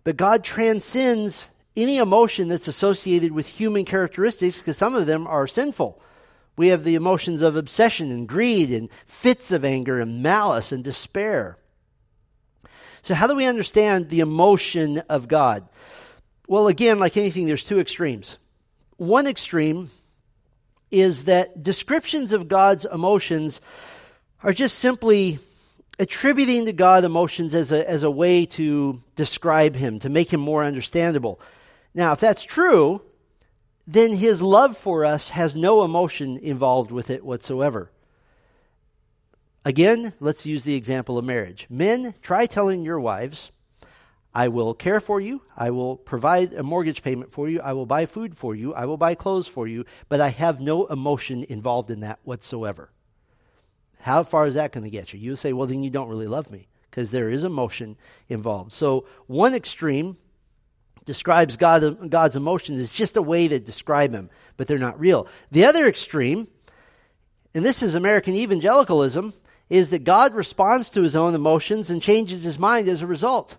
[0.05, 5.47] But God transcends any emotion that's associated with human characteristics because some of them are
[5.47, 6.01] sinful.
[6.57, 10.85] We have the emotions of obsession and greed and fits of anger and malice and
[10.85, 11.57] despair.
[13.03, 15.67] So, how do we understand the emotion of God?
[16.47, 18.37] Well, again, like anything, there's two extremes.
[18.97, 19.91] One extreme
[20.91, 23.61] is that descriptions of God's emotions
[24.43, 25.39] are just simply
[26.01, 30.41] attributing to God emotions as a, as a way to describe him, to make him
[30.41, 31.39] more understandable.
[31.95, 33.03] Now, if that's true,
[33.87, 37.91] then his love for us has no emotion involved with it whatsoever.
[39.63, 41.67] Again, let's use the example of marriage.
[41.69, 43.53] Men, try telling your wives,
[44.35, 45.43] I will care for you.
[45.55, 47.61] I will provide a mortgage payment for you.
[47.61, 48.73] I will buy food for you.
[48.73, 49.85] I will buy clothes for you.
[50.09, 52.91] But I have no emotion involved in that whatsoever.
[54.01, 55.21] How far is that going to get you?
[55.21, 57.97] You say, well, then you don't really love me because there is emotion
[58.29, 58.73] involved.
[58.73, 60.17] So, one extreme
[61.05, 65.27] describes God, God's emotions is just a way to describe him, but they're not real.
[65.51, 66.49] The other extreme,
[67.55, 69.33] and this is American evangelicalism,
[69.69, 73.57] is that God responds to his own emotions and changes his mind as a result.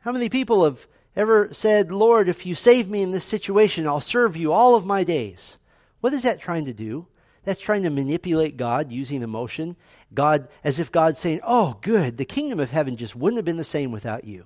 [0.00, 0.86] How many people have
[1.16, 4.84] ever said, Lord, if you save me in this situation, I'll serve you all of
[4.84, 5.58] my days?
[6.00, 7.08] What is that trying to do?
[7.46, 9.76] That's trying to manipulate God using emotion.
[10.12, 13.56] God, as if God's saying, Oh, good, the kingdom of heaven just wouldn't have been
[13.56, 14.44] the same without you.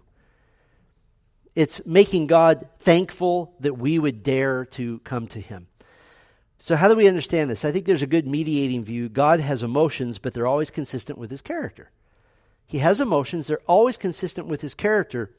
[1.57, 5.67] It's making God thankful that we would dare to come to Him.
[6.59, 7.65] So, how do we understand this?
[7.65, 9.09] I think there's a good mediating view.
[9.09, 11.91] God has emotions, but they're always consistent with His character.
[12.67, 15.33] He has emotions, they're always consistent with His character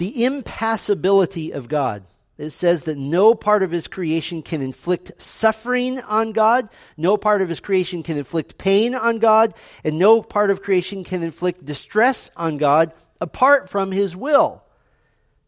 [0.00, 2.04] the impassibility of God.
[2.40, 7.42] It says that no part of his creation can inflict suffering on God, no part
[7.42, 9.52] of his creation can inflict pain on God,
[9.84, 14.64] and no part of creation can inflict distress on God apart from his will.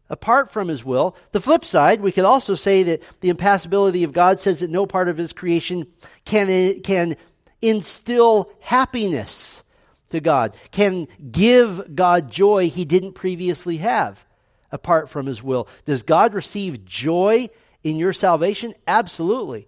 [0.07, 1.15] Apart from his will.
[1.31, 4.85] The flip side, we could also say that the impassibility of God says that no
[4.85, 5.87] part of his creation
[6.25, 7.17] can, can
[7.59, 9.63] instill happiness
[10.11, 14.23] to God, can give God joy he didn't previously have
[14.73, 15.69] apart from his will.
[15.85, 17.49] Does God receive joy
[17.83, 18.73] in your salvation?
[18.87, 19.67] Absolutely.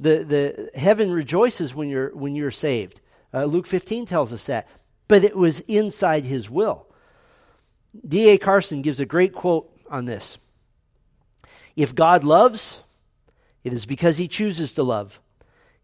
[0.00, 3.02] The, the heaven rejoices when you're, when you're saved.
[3.32, 4.66] Uh, Luke 15 tells us that.
[5.06, 6.86] But it was inside his will.
[8.06, 8.38] D.A.
[8.38, 10.38] Carson gives a great quote on this.
[11.76, 12.80] If God loves,
[13.62, 15.20] it is because he chooses to love.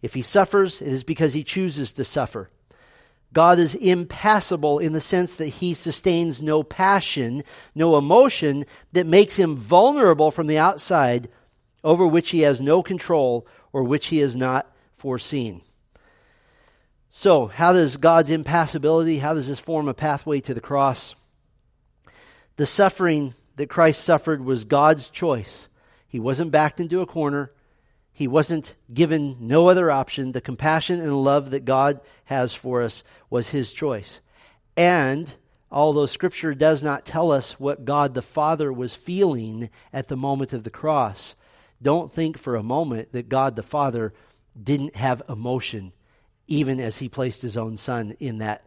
[0.00, 2.48] If he suffers, it is because he chooses to suffer.
[3.37, 9.37] God is impassible in the sense that he sustains no passion, no emotion that makes
[9.37, 11.28] him vulnerable from the outside
[11.84, 15.61] over which he has no control or which he has not foreseen.
[17.11, 21.14] So, how does God's impassibility, how does this form a pathway to the cross?
[22.57, 25.68] The suffering that Christ suffered was God's choice.
[26.09, 27.53] He wasn't backed into a corner.
[28.16, 30.32] He wasn't given no other option.
[30.32, 34.22] The compassion and love that God has for us was his choice.
[34.74, 35.34] And
[35.70, 40.54] although Scripture does not tell us what God the Father was feeling at the moment
[40.54, 41.36] of the cross,
[41.82, 44.14] don't think for a moment that God the Father
[44.58, 45.92] didn't have emotion,
[46.46, 48.64] even as he placed his own Son in that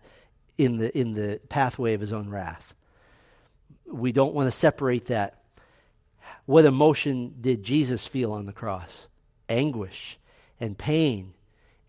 [0.59, 2.75] in the in the pathway of his own wrath.
[3.87, 5.41] We don't want to separate that.
[6.45, 9.07] What emotion did Jesus feel on the cross?
[9.49, 10.17] Anguish
[10.59, 11.33] and pain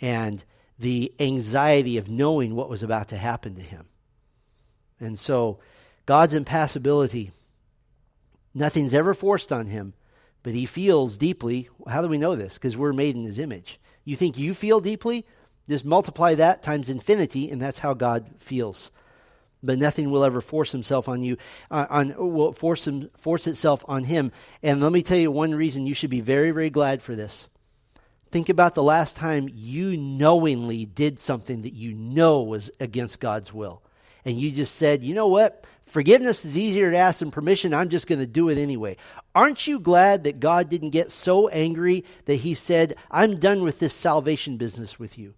[0.01, 0.43] and
[0.79, 3.87] the anxiety of knowing what was about to happen to him.
[4.99, 5.59] And so,
[6.07, 7.31] God's impassibility,
[8.55, 9.95] nothing's ever forced on him,
[10.43, 11.69] but he feels deeply.
[11.87, 12.55] How do we know this?
[12.55, 13.79] Because we're made in his image.
[14.05, 15.27] You think you feel deeply?
[15.69, 18.91] Just multiply that times infinity, and that's how God feels.
[19.63, 21.37] But nothing will ever force himself on you,
[21.71, 24.33] uh, on will force him, force itself on him.
[24.63, 27.49] And let me tell you one reason you should be very, very glad for this.
[28.31, 33.53] Think about the last time you knowingly did something that you know was against God's
[33.53, 33.83] will.
[34.25, 35.67] And you just said, you know what?
[35.91, 37.75] Forgiveness is easier to ask than permission.
[37.75, 38.97] I'm just going to do it anyway.
[39.35, 43.81] Aren't you glad that God didn't get so angry that he said, I'm done with
[43.81, 45.35] this salvation business with you?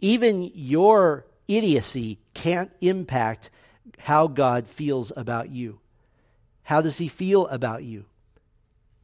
[0.00, 3.50] Even your idiocy can't impact
[3.98, 5.80] how God feels about you.
[6.64, 8.04] How does he feel about you?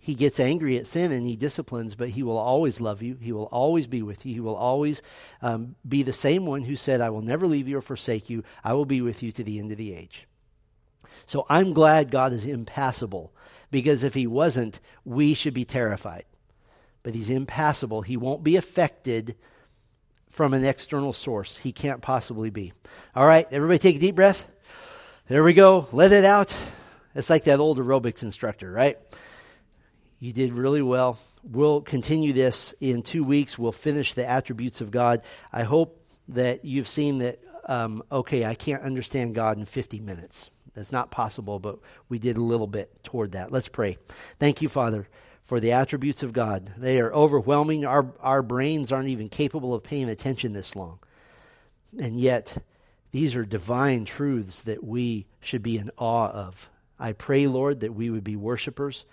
[0.05, 3.16] he gets angry at sin and he disciplines, but he will always love you.
[3.22, 4.34] He will always be with you.
[4.34, 5.01] He will always
[5.40, 8.45] um, be the same one who said, I will never leave you or forsake you.
[8.62, 10.26] I will be with you to the end of the age.
[11.24, 13.32] So I'm glad God is impassible
[13.70, 16.26] because if he wasn't, we should be terrified.
[17.03, 18.03] But he's impassible.
[18.03, 19.36] He won't be affected
[20.35, 21.57] from an external source.
[21.59, 22.72] He can't possibly be.
[23.14, 24.45] All right, everybody take a deep breath.
[25.28, 25.87] There we go.
[25.93, 26.57] Let it out.
[27.14, 28.99] It's like that old aerobics instructor, right?
[30.18, 31.18] You did really well.
[31.45, 33.57] We'll continue this in two weeks.
[33.57, 35.22] We'll finish the attributes of God.
[35.53, 40.51] I hope that you've seen that, um, okay, I can't understand God in 50 minutes.
[40.74, 41.78] That's not possible, but
[42.09, 43.53] we did a little bit toward that.
[43.53, 43.99] Let's pray.
[44.41, 45.07] Thank you, Father,
[45.45, 46.72] for the attributes of God.
[46.76, 47.84] They are overwhelming.
[47.84, 50.99] Our, our brains aren't even capable of paying attention this long.
[51.99, 52.59] And yet,
[53.12, 56.68] these are divine truths that we should be in awe of.
[56.99, 59.05] I pray, Lord, that we would be worshipers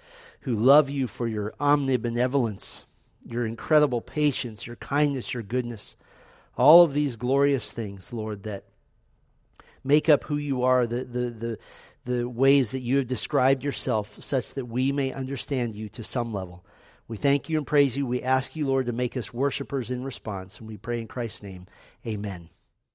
[0.42, 2.86] who love you for your omnibenevolence,
[3.26, 5.96] your incredible patience, your kindness, your goodness.
[6.58, 8.64] All of these glorious things, Lord, that
[9.84, 11.60] make up who you are, the, the, the,
[12.06, 16.34] the ways that you have described yourself, such that we may understand you to some
[16.34, 16.66] level.
[17.08, 18.06] We thank you and praise you.
[18.06, 20.60] We ask you, Lord, to make us worshipers in response.
[20.60, 21.68] And we pray in Christ's name.
[22.08, 22.50] Amen.